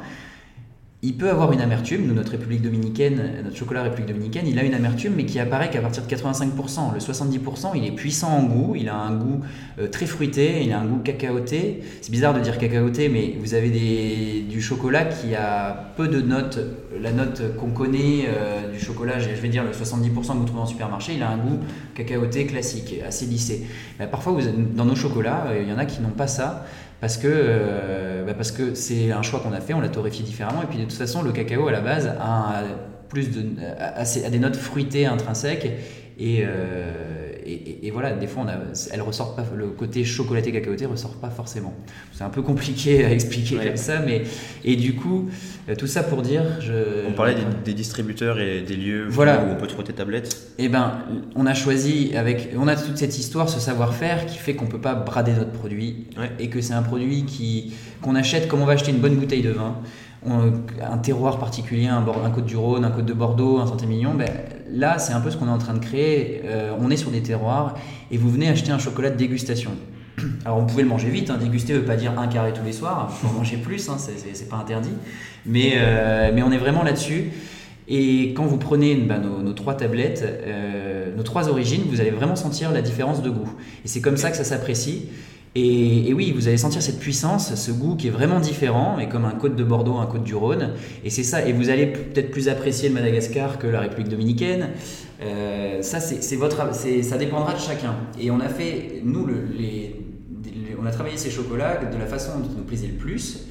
[1.02, 2.12] il peut avoir une amertume.
[2.14, 5.80] Notre République dominicaine, notre chocolat République dominicaine, il a une amertume, mais qui apparaît qu'à
[5.80, 6.94] partir de 85%.
[6.94, 9.40] Le 70%, il est puissant en goût, il a un goût
[9.78, 11.82] euh, très fruité, il a un goût cacaoté.
[12.00, 16.58] C'est bizarre de dire cacaoté, mais vous avez du chocolat qui a peu de notes.
[16.98, 20.62] La note qu'on connaît euh, du chocolat, je vais dire le 70% que vous trouvez
[20.62, 21.60] en supermarché, il a un goût
[21.94, 23.66] cacaoté classique, assez lissé.
[24.10, 24.40] parfois, vous,
[24.74, 26.64] dans nos chocolats, euh, il y en a qui n'ont pas ça
[27.00, 30.24] parce que euh, bah parce que c'est un choix qu'on a fait, on l'a torréfié
[30.24, 30.62] différemment.
[30.62, 32.62] Et puis de toute façon le cacao à la base a
[33.08, 33.44] plus de
[33.78, 35.70] a, des notes fruitées intrinsèques.
[36.18, 37.05] Et, euh,
[37.46, 41.74] et, voilà des fois on a, pas le côté chocolaté cacaoté ressort pas forcément.
[42.12, 44.22] C'est un peu compliqué à expliquer comme ça mais
[44.64, 45.28] et du coup
[45.68, 49.44] euh, tout ça pour dire je, on parlait des, distributeurs et des lieux voilà.
[49.44, 50.52] où on peut trouver tes tablettes.
[50.58, 50.98] Et eh ben
[51.34, 54.80] on a choisi avec on a toute cette histoire ce savoir-faire qui fait qu'on peut
[54.80, 56.06] pas brader notre produit
[56.38, 59.42] et que c'est un produit qui qu'on achète comme on va acheter une bonne bouteille
[59.42, 59.76] de vin
[60.28, 64.28] un terroir particulier, un, un côte du Rhône, un côte de Bordeaux, un Saint-Émilion, ben,
[64.70, 66.42] là c'est un peu ce qu'on est en train de créer.
[66.44, 67.74] Euh, on est sur des terroirs
[68.10, 69.70] et vous venez acheter un chocolat de dégustation.
[70.44, 71.38] Alors on pouvait le manger vite, hein.
[71.40, 73.88] déguster ne veut pas dire un carré tous les soirs, il faut en manger plus,
[73.88, 74.94] hein, c'est pas interdit.
[75.44, 77.30] Mais, euh, mais on est vraiment là-dessus.
[77.88, 82.34] Et quand vous prenez ben, nos, trois tablettes, euh, nos trois origines, vous allez vraiment
[82.34, 83.52] sentir la différence de goût.
[83.84, 85.08] Et c'est comme ça que ça s'apprécie.
[85.58, 89.24] Et, oui, vous allez sentir cette puissance, ce goût qui est vraiment différent, mais comme
[89.24, 90.74] un côte de Bordeaux, un côte du Rhône.
[91.02, 91.46] Et c'est ça.
[91.48, 94.68] Et vous allez peut-être plus apprécier le Madagascar que la République dominicaine.
[95.22, 97.94] Euh, ça, c'est votre, ça dépendra de chacun.
[98.20, 99.26] Et on a fait, nous,
[100.78, 103.46] on a travaillé ces chocolats de la façon dont nous plaisait le plus.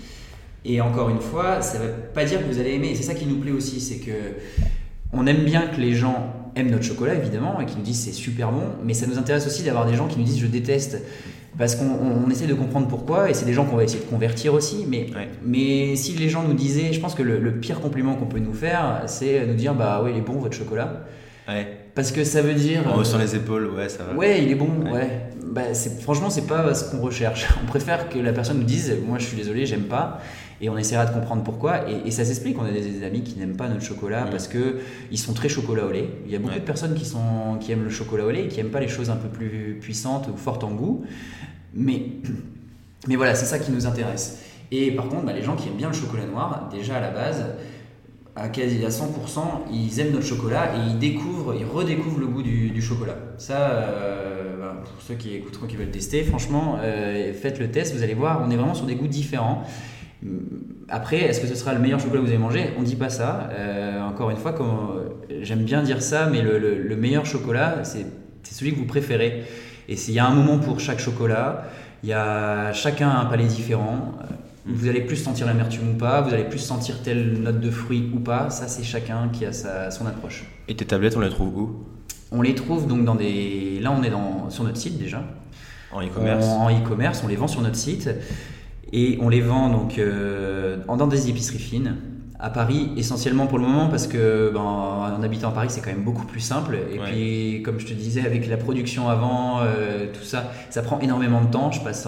[0.64, 2.94] Et encore une fois, ça ne veut pas dire que vous allez aimer.
[2.94, 4.12] C'est ça qui nous plaît aussi, c'est que
[5.12, 8.12] on aime bien que les gens aiment notre chocolat évidemment et qui nous disent c'est
[8.12, 11.02] super bon, mais ça nous intéresse aussi d'avoir des gens qui nous disent je déteste
[11.58, 14.54] parce qu'on essaie de comprendre pourquoi et c'est des gens qu'on va essayer de convertir
[14.54, 14.86] aussi.
[14.88, 15.08] Mais,
[15.44, 18.54] mais si les gens nous disaient, je pense que le, pire compliment qu'on peut nous
[18.54, 21.06] faire, c'est nous dire bah ouais il est bon votre chocolat.
[21.94, 22.82] Parce que ça veut dire.
[22.88, 24.14] En haussant les épaules, ouais, ça va.
[24.14, 25.30] Ouais, il est bon, ouais.
[25.46, 27.48] Bah, franchement, c'est pas ce qu'on recherche.
[27.64, 30.20] On préfère que la personne nous dise Moi, je suis désolé, j'aime pas
[30.62, 31.82] et on essaiera de comprendre pourquoi.
[31.90, 32.58] Et, ça s'explique.
[32.60, 34.78] On a des, amis qui n'aiment pas notre chocolat parce que
[35.12, 36.10] ils sont très chocolat au lait.
[36.26, 38.48] Il y a beaucoup de personnes qui, sont, qui aiment le chocolat au lait et
[38.48, 41.06] qui n'aiment pas les choses un peu plus puissantes ou fortes en goût.
[41.76, 42.08] Mais,
[43.08, 44.42] mais voilà, c'est ça qui nous intéresse.
[44.72, 47.12] Et par contre, bah, les gens qui aiment bien le chocolat noir, déjà à la
[47.12, 47.46] base,
[48.36, 52.44] à quasi à 100%, ils aiment notre chocolat et ils découvrent, ils redécouvrent le goût
[52.44, 53.16] du, chocolat.
[53.38, 58.04] Ça, euh, pour ceux qui écouteront, qui veulent tester, franchement, euh, faites le test, vous
[58.04, 59.64] allez voir, on est vraiment sur des goûts différents.
[60.90, 62.72] Après, est-ce que ce sera le meilleur chocolat que vous avez mangé?
[62.78, 63.50] On ne dit pas ça.
[63.52, 64.56] Euh, encore une fois,
[65.42, 68.06] j'aime bien dire ça, mais le, meilleur chocolat, c'est
[68.44, 69.44] celui que vous préférez.
[69.88, 71.66] Et s'il y a un moment pour chaque chocolat,
[72.04, 74.14] il y a chacun un palais différent.
[74.66, 78.10] Vous allez plus sentir l'amertume ou pas, vous allez plus sentir telle note de fruit
[78.14, 78.50] ou pas.
[78.50, 80.46] Ça, c'est chacun qui a sa, son approche.
[80.68, 81.84] Et tes tablettes, on les trouve où?
[82.32, 83.80] On les trouve donc dans des.
[83.80, 84.50] Là, on est dans...
[84.50, 85.24] sur notre site déjà.
[85.92, 88.10] En e-commerce En e-commerce, on les vend sur notre site.
[88.92, 91.96] Et on les vend donc euh, dans des épiceries fines
[92.40, 95.92] à Paris, essentiellement pour le moment, parce que ben, en habitant à Paris, c'est quand
[95.92, 96.78] même beaucoup plus simple.
[96.94, 101.00] Et puis, comme je te disais, avec la production avant, euh, tout ça, ça prend
[101.00, 101.72] énormément de temps.
[101.72, 102.08] Je passe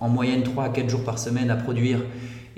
[0.00, 2.00] en moyenne 3 à 4 jours par semaine à produire.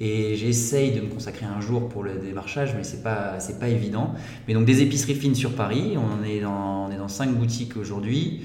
[0.03, 3.69] Et j'essaye de me consacrer un jour pour le démarchage, mais c'est pas c'est pas
[3.69, 4.15] évident.
[4.49, 7.77] Mais donc des épiceries fines sur Paris, on est dans on est dans cinq boutiques
[7.77, 8.41] aujourd'hui.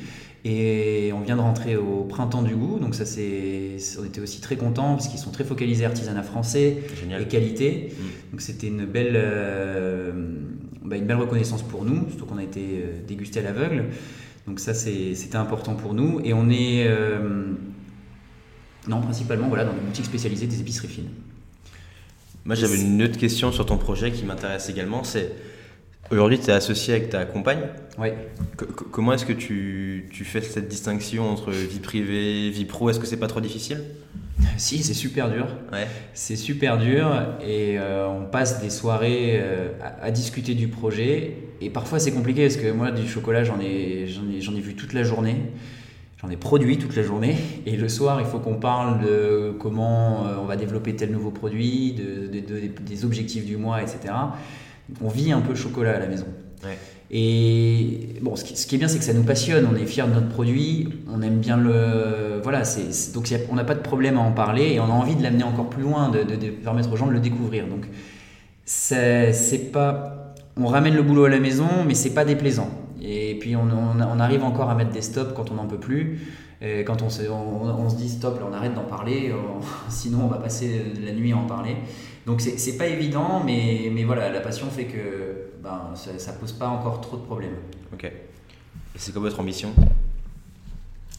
[0.48, 4.41] Et on vient de rentrer au printemps du goût, donc ça c'est, on était aussi
[4.41, 6.84] très contents parce qu'ils sont très focalisés artisanat français
[7.20, 7.91] et qualité.
[7.91, 8.04] Mm.
[8.32, 10.12] Donc c'était une belle, euh,
[10.84, 13.86] bah, une belle reconnaissance pour nous, surtout qu'on a été euh, dégusté à l'aveugle.
[14.46, 17.48] Donc ça c'était important pour nous et on est, euh,
[18.88, 21.10] non principalement voilà dans des boutiques spécialisées des épiceries fines.
[22.46, 25.32] Moi j'avais une autre question sur ton projet qui m'intéresse également, c'est
[26.12, 27.62] Aujourd'hui, tu es associé avec ta compagne.
[27.97, 28.10] Oui.
[28.91, 32.89] comment est-ce que tu, fais cette distinction entre vie privée, vie pro?
[32.89, 33.84] Est-ce que c'est pas trop difficile?
[34.58, 35.47] Si, c'est super dur.
[35.74, 35.88] Ouais.
[36.14, 37.10] C'est super dur
[37.45, 39.70] et euh, on passe des soirées euh,
[40.01, 41.38] à, discuter du projet.
[41.60, 44.93] Et parfois, c'est compliqué parce que moi, du chocolat, j'en ai, j'en ai, vu toute
[44.93, 45.38] la journée.
[46.22, 47.36] J'en ai produit toute la journée.
[47.66, 51.32] Et le soir, il faut qu'on parle de comment euh, on va développer tel nouveau
[51.32, 54.14] produit, des objectifs du mois, etc
[55.02, 56.28] on vit un peu chocolat à la maison.
[57.12, 59.68] Et bon, ce qui, est bien, c'est que ça nous passionne.
[59.72, 60.90] On est fiers de notre produit.
[61.14, 62.40] On aime bien le.
[62.42, 65.16] Voilà, c'est, donc on n'a pas de problème à en parler et on a envie
[65.16, 67.68] de l'amener encore plus loin, de, permettre aux gens de le découvrir.
[67.68, 67.86] Donc,
[68.66, 70.34] c'est, pas.
[70.58, 72.70] On ramène le boulot à la maison, mais c'est pas déplaisant.
[73.02, 76.20] Et puis, on, arrive encore à mettre des stops quand on n'en peut plus.
[76.62, 79.32] Et quand on se, on, se dit stop, là, on arrête d'en parler,
[79.90, 81.76] sinon on va passer la nuit à en parler.
[82.26, 86.53] Donc c'est pas évident, mais, mais voilà, la passion fait que ben, ça, ne pose
[86.53, 87.55] pas encore trop de problèmes.
[87.93, 88.05] Ok.
[88.05, 88.11] Et
[88.95, 89.69] c'est quoi votre ambition?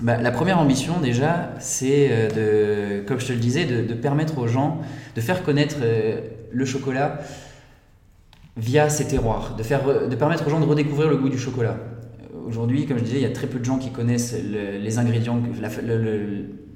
[0.00, 4.38] Bah, La première ambition déjà, c'est euh, de, comme je te le disais, de, permettre
[4.38, 4.80] aux gens
[5.14, 7.20] de faire connaître euh, le chocolat
[8.56, 11.76] via ses terroirs, de, faire, de permettre aux gens de redécouvrir le goût du chocolat.
[12.46, 15.40] Aujourd'hui, comme je disais, il y a très peu de gens qui connaissent les ingrédients,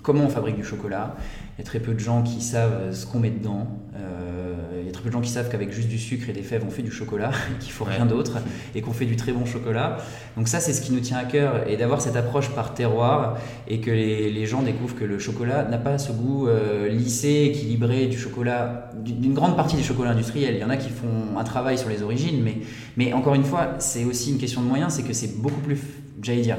[0.02, 1.16] comment on fabrique du chocolat.
[1.56, 3.66] Il y a très peu de gens qui savent ce qu'on met dedans.
[3.96, 6.32] Euh, il y a très peu de gens qui savent qu'avec juste du sucre et
[6.32, 8.38] des fèves, on fait du chocolat, et qu'il faut rien d'autre,
[8.74, 9.98] et qu'on fait du très bon chocolat.
[10.36, 13.38] Donc ça, c'est ce qui nous tient à cœur, et d'avoir cette approche par terroir,
[13.68, 18.06] et que les, gens découvrent que le chocolat n'a pas ce goût euh, lissé, équilibré
[18.06, 20.54] du chocolat, d'une grande partie des chocolats industriels.
[20.54, 22.58] Il y en a qui font un travail sur les origines, mais,
[22.96, 25.78] mais encore une fois, c'est aussi une question de moyens, c'est que c'est beaucoup plus,
[26.22, 26.56] j'allais dire,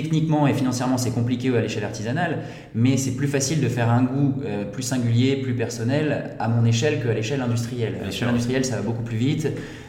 [0.00, 2.38] Techniquement et financièrement, c'est compliqué à l'échelle artisanale,
[2.72, 6.64] mais c'est plus facile de faire un goût euh, plus singulier, plus personnel à mon
[6.64, 7.96] échelle qu'à l'échelle industrielle.
[8.00, 9.48] À l'échelle industrielle, ça va beaucoup plus vite.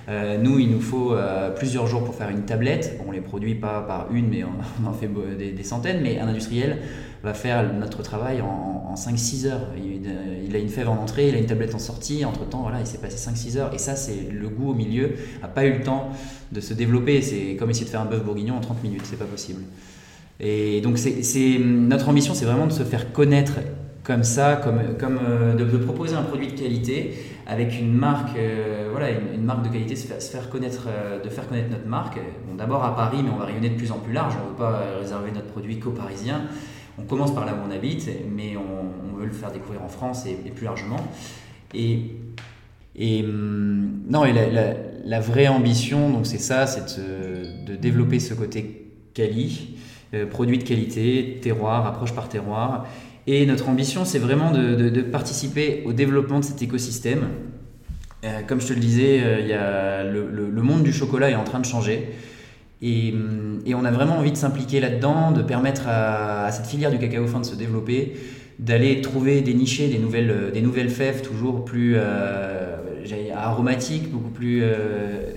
[0.09, 2.99] Euh, nous, il nous faut euh, plusieurs jours pour faire une tablette.
[3.07, 6.01] on les produit pas par une, mais on, en fait des, centaines.
[6.01, 6.79] Mais un industriel
[7.21, 9.67] va faire notre travail en, 5-6 heures.
[9.77, 12.25] Il, a une fève en entrée, il a une tablette en sortie.
[12.25, 13.73] Entre temps, voilà, il s'est passé 5-6 heures.
[13.75, 15.11] Et ça, c'est le goût au milieu.
[15.43, 16.09] n'a pas eu le temps
[16.51, 17.21] de se développer.
[17.21, 19.03] C'est comme essayer de faire un bœuf bourguignon en 30 minutes.
[19.03, 19.61] C'est pas possible.
[20.39, 23.55] Et donc, c'est, notre ambition, c'est vraiment de se faire connaître
[24.03, 24.79] comme ça, comme,
[25.21, 27.13] euh, de, proposer un produit de qualité
[27.45, 31.47] avec une marque, euh, voilà, une, marque de qualité, se faire, connaître, euh, de faire
[31.47, 32.19] connaître notre marque.
[32.57, 34.33] D'abord à Paris, mais on va rayonner de plus en plus large.
[34.41, 36.41] On ne veut pas réserver notre produit qu'aux Parisiens.
[36.97, 40.25] On commence par là où on habite, mais on, veut le faire découvrir en France
[40.25, 40.99] et, plus largement.
[41.73, 49.77] Et, hum, non, et la, vraie ambition, c'est ça, c'est de, développer ce côté quali,
[50.13, 52.87] euh, produit de qualité, terroir, approche par terroir.
[53.27, 57.27] Et notre ambition, c'est vraiment de, participer au développement de cet écosystème.
[58.23, 61.43] Euh, comme je te le disais, il y a le, monde du chocolat est en
[61.43, 62.09] train de changer.
[62.81, 63.13] Et,
[63.73, 67.27] on a vraiment envie de s'impliquer là-dedans, de permettre à, à, cette filière du cacao
[67.27, 68.15] fin de se développer,
[68.59, 72.75] d'aller trouver, des nichés, des nouvelles, euh, des nouvelles fèves toujours plus euh,
[73.33, 75.31] aromatiques, beaucoup plus euh,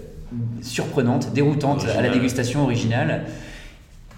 [0.60, 3.24] surprenantes, déroutantes à la dégustation originale.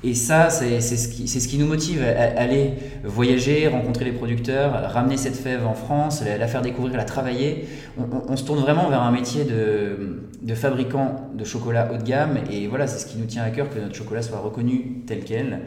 [0.07, 2.75] Et ça, c'est ce, qui, ce qui nous motive à aller
[3.05, 7.67] voyager, rencontrer les producteurs, ramener cette fève en France, la, faire découvrir, la travailler.
[7.97, 12.39] On, se tourne vraiment vers un métier de, de, fabricant de chocolat haut de gamme.
[12.51, 15.25] Et voilà, c'est ce qui nous tient à cœur, que notre chocolat soit reconnu tel
[15.25, 15.61] quel.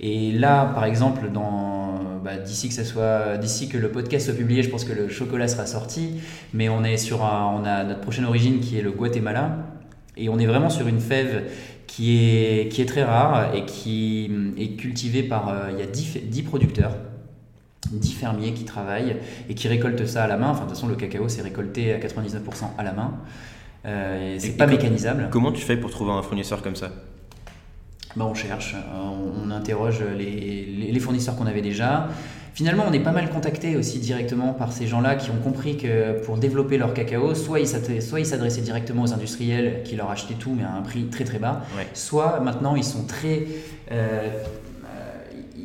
[0.00, 1.28] Et là, par exemple,
[2.24, 6.14] bah, d'ici que que le podcast soit publié, je pense que le chocolat sera sorti.
[6.54, 9.58] Mais on est sur, on a notre prochaine origine qui est le Guatemala,
[10.16, 11.44] et on est vraiment sur une fève
[11.92, 15.86] qui est, qui est très rare et qui est cultivée par, euh, il y a
[15.86, 16.92] 10, producteurs.
[17.90, 19.18] 10 fermiers qui travaillent
[19.50, 20.48] et qui récoltent ça à la main.
[20.48, 23.12] Enfin, de toute façon, le cacao, c'est récolté à 99% à la main.
[23.84, 25.28] Euh, c'est pas mécanisable.
[25.30, 26.92] Comment tu fais pour trouver un fournisseur comme ça?
[28.16, 28.74] Bah, on cherche,
[29.44, 32.08] on, interroge les, fournisseurs qu'on avait déjà.
[32.54, 36.22] Finalement, on est pas mal contacté aussi directement par ces gens-là qui ont compris que
[36.24, 40.64] pour développer leur cacao, soit ils s'adressaient directement aux industriels qui leur achetaient tout mais
[40.64, 41.62] à un prix très très bas,
[41.94, 43.46] soit maintenant ils sont très...
[43.90, 44.28] Euh,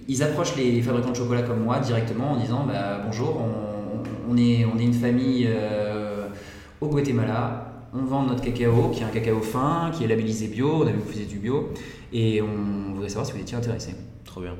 [0.07, 3.41] ils approchent les fabricants de chocolat comme moi directement en disant bah, bonjour,
[4.29, 6.27] on, est, on est une famille euh,
[6.79, 10.83] au Guatemala, on vend notre cacao, qui est un cacao fin, qui est labellisé bio,
[10.83, 11.73] on a vu que vous faisiez du bio,
[12.13, 13.95] et on voudrait savoir si vous étiez intéressé.
[14.23, 14.55] Trop bien.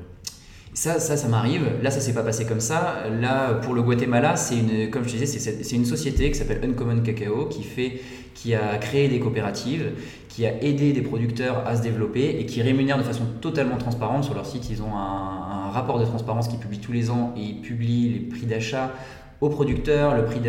[0.78, 1.64] Ça, ça, m'arrive.
[1.82, 3.06] Là, ça s'est pas passé comme ça.
[3.20, 7.02] Là, pour le Guatemala, c'est une, comme je disais, c'est une société qui s'appelle Uncommon
[7.02, 8.00] Cacao qui fait,
[8.36, 9.94] qui a créé des coopératives,
[10.30, 14.24] qui a aidé des producteurs à se développer et qui rémunère de façon totalement transparente.
[14.24, 17.42] Sur leur site, ils ont un, rapport de transparence qui publie tous les ans et
[17.42, 18.92] ils publient les prix d'achat
[19.42, 20.42] au producteur, le prix,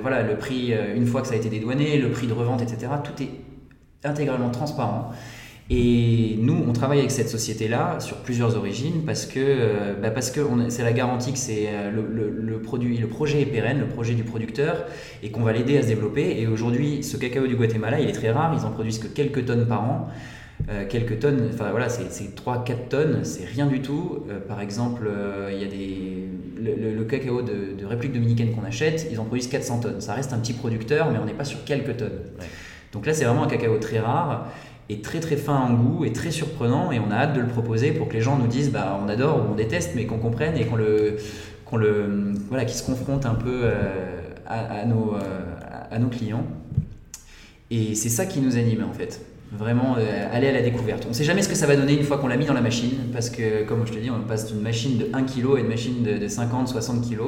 [0.00, 2.62] voilà, le prix euh, une fois que ça a été dédouané, le prix de revente,
[2.62, 2.92] etc.
[3.04, 3.28] Tout est
[4.04, 5.12] intégralement transparent.
[5.68, 10.30] Et nous, on travaille avec cette société-là sur plusieurs origines parce que euh, bah parce
[10.30, 13.88] que c'est la garantie que c'est euh, le, le, produit, le projet est pérenne, le
[13.88, 14.84] projet du producteur,
[15.24, 16.40] et qu'on va l'aider à se développer.
[16.40, 18.56] Et aujourd'hui, ce cacao du Guatemala, il est très rare.
[18.56, 20.08] Ils en produisent que quelques tonnes par an.
[20.70, 24.24] Euh, quelques tonnes, enfin voilà, c'est 3-4 tonnes, c'est rien du tout.
[24.48, 25.10] par exemple,
[25.52, 26.28] il y a des,
[26.94, 30.00] le, cacao de, réplique dominicaine qu'on achète, ils en produisent 400 tonnes.
[30.00, 32.20] Ça reste un petit producteur, mais on n'est pas sur quelques tonnes.
[32.92, 34.48] Donc là, c'est vraiment un cacao très rare
[34.88, 37.48] est très très fin en goût et très surprenant et on a hâte de le
[37.48, 40.18] proposer pour que les gens nous disent bah on adore ou on déteste mais qu'on
[40.18, 41.16] comprenne et qu'on le
[41.64, 45.18] qu'on le voilà qu'ils se confrontent un peu euh, à, nos euh,
[45.90, 46.46] à nos clients.
[47.70, 49.20] Et c'est ça qui nous anime en fait.
[49.52, 51.04] Vraiment euh, aller à la découverte.
[51.06, 52.54] On ne sait jamais ce que ça va donner une fois qu'on l'a mis dans
[52.54, 55.56] la machine parce que comme je te dis on passe d'une machine de 1 kg
[55.56, 57.20] à une machine de, 50 60 kg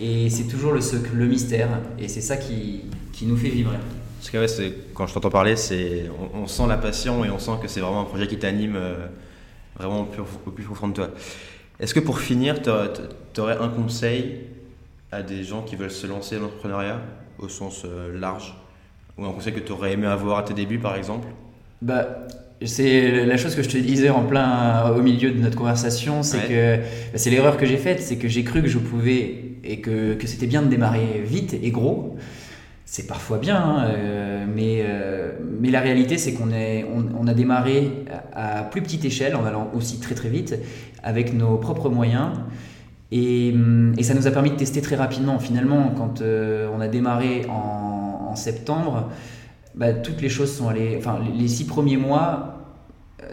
[0.00, 0.80] et c'est toujours le,
[1.14, 1.68] le mystère.
[2.00, 3.76] Et c'est ça qui, qui nous fait vibrer
[4.22, 7.58] parce que ouais, quand je t'entends parler, c'est, on, sent la passion et on sent
[7.60, 8.94] que c'est vraiment un projet qui t'anime euh,
[9.76, 11.08] vraiment au plus, au plus, profond de toi.
[11.80, 14.42] Est-ce que pour finir, tu aurais un conseil
[15.10, 17.00] à des gens qui veulent se lancer dans l'entrepreneuriat
[17.40, 18.54] au sens euh, large?
[19.18, 21.26] Ou un conseil que tu aurais aimé avoir à tes débuts par exemple?
[21.80, 22.06] Bah,
[22.64, 26.46] c'est la chose que je te disais en plein au milieu de notre conversation, c'est
[26.46, 29.80] que bah, c'est l'erreur que j'ai faite, c'est que j'ai cru que je pouvais et
[29.80, 32.16] que, que c'était bien de démarrer vite et gros
[32.92, 38.04] c'est parfois bien, hein, euh, mais, euh, mais la réalité c'est qu'on on, a démarré
[38.34, 40.58] à plus petite échelle en allant aussi très très vite
[41.02, 42.32] avec nos propres moyens
[43.10, 45.38] et, hum, et ça nous a permis de tester très rapidement.
[45.38, 49.08] Finalement, quand euh, on a démarré en, septembre,
[49.74, 50.96] bah, toutes les choses sont allées.
[50.98, 52.61] Enfin, les six premiers mois,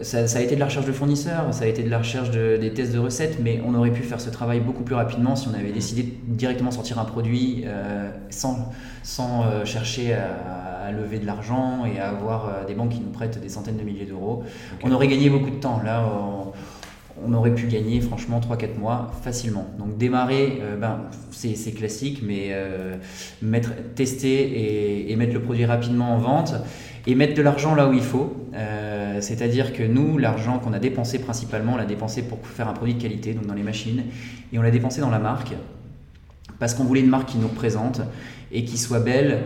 [0.02, 2.56] ça, a été de la recherche de fournisseurs, ça a été de la recherche de,
[2.56, 5.48] des tests de recettes, mais on aurait pu faire ce travail beaucoup plus rapidement si
[5.48, 8.72] on avait décidé de directement sortir un produit euh, sans,
[9.02, 13.10] sans euh, chercher à, lever de l'argent et à avoir euh, des banques qui nous
[13.10, 14.42] prêtent des centaines de milliers d'euros.
[14.82, 15.80] On aurait gagné beaucoup de temps.
[15.84, 16.52] Là, on,
[17.32, 19.66] aurait pu gagner franchement 3-4 mois facilement.
[19.78, 22.54] Donc démarrer, ben, c'est classique, mais
[23.42, 26.54] mettre, tester et, et, mettre le produit rapidement en vente
[27.06, 28.34] et mettre de l'argent là où il faut.
[28.54, 32.72] Euh, c'est-à-dire que nous, l'argent qu'on a dépensé principalement, on l'a dépensé pour faire un
[32.72, 34.04] produit de qualité, donc dans les machines,
[34.52, 35.52] et on l'a dépensé dans la marque,
[36.58, 38.00] parce qu'on voulait une marque qui nous représente
[38.52, 39.44] et qui soit belle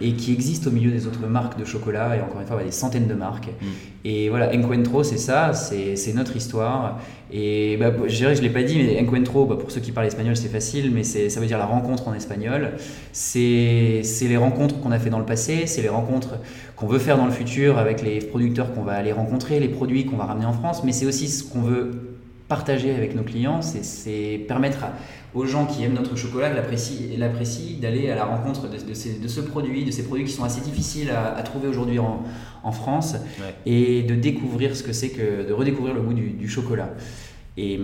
[0.00, 2.70] et qui existe au milieu des autres marques de chocolat, et encore une fois, des
[2.70, 3.48] centaines de marques.
[3.48, 3.66] Mm.
[4.04, 7.00] Et voilà, Encuentro, c'est ça, c'est notre histoire.
[7.32, 9.92] Et bah, je dirais, je ne l'ai pas dit, mais Encuentro, bah, pour ceux qui
[9.92, 12.72] parlent espagnol, c'est facile, mais ça veut dire la rencontre en espagnol.
[13.12, 16.38] C'est les rencontres qu'on a fait dans le passé, c'est les rencontres
[16.76, 20.04] qu'on veut faire dans le futur avec les producteurs qu'on va aller rencontrer, les produits
[20.04, 22.16] qu'on va ramener en France, mais c'est aussi ce qu'on veut
[22.48, 24.84] partager avec nos clients, c'est permettre
[25.36, 29.84] aux gens qui aiment notre chocolat, qui l'apprécient, d'aller à la rencontre de, ce produit,
[29.84, 33.16] de ces produits qui sont assez difficiles à, trouver aujourd'hui en, France,
[33.64, 36.94] et de découvrir ce que c'est que de redécouvrir le goût du, chocolat.
[37.56, 37.78] Et,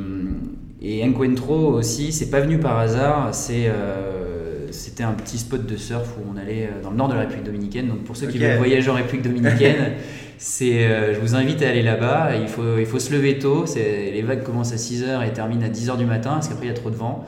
[0.80, 4.32] et Encuentro aussi, c'est pas venu par hasard, c'est euh,
[4.72, 7.20] c'était un petit spot de surf où on allait euh, dans le nord de la
[7.20, 7.88] République dominicaine.
[7.88, 9.92] Donc pour ceux qui veulent voyager en République dominicaine,
[10.38, 12.36] C'est, euh, je vous invite à aller là-bas.
[12.36, 13.64] Il faut, il faut se lever tôt.
[13.76, 16.72] Les vagues commencent à 6h et terminent à 10h du matin parce qu'après il y
[16.72, 17.24] a trop de vent.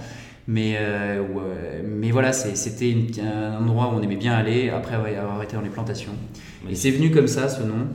[0.46, 1.22] Mais, euh,
[1.84, 5.70] mais voilà, c'était un endroit où on aimait bien aller après avoir été dans les
[5.70, 6.12] plantations.
[6.68, 7.88] Et c'est venu comme ça, ce nom.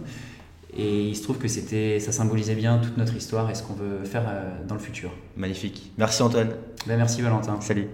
[0.77, 3.73] Et il se trouve que c'était, ça symbolisait bien toute notre histoire et ce qu'on
[3.73, 5.11] veut faire euh, dans le futur.
[5.35, 5.91] Magnifique.
[5.97, 6.51] Merci Antoine.
[6.87, 7.59] Ben, merci Valentin.
[7.59, 7.87] Salut.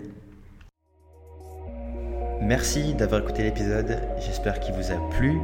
[2.41, 3.97] Merci d'avoir écouté l'épisode.
[4.19, 5.39] J'espère qu'il vous a plu.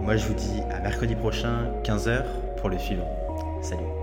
[0.00, 2.24] Moi, je vous dis à mercredi prochain, 15h,
[2.56, 3.08] pour le suivant.
[3.62, 3.99] Salut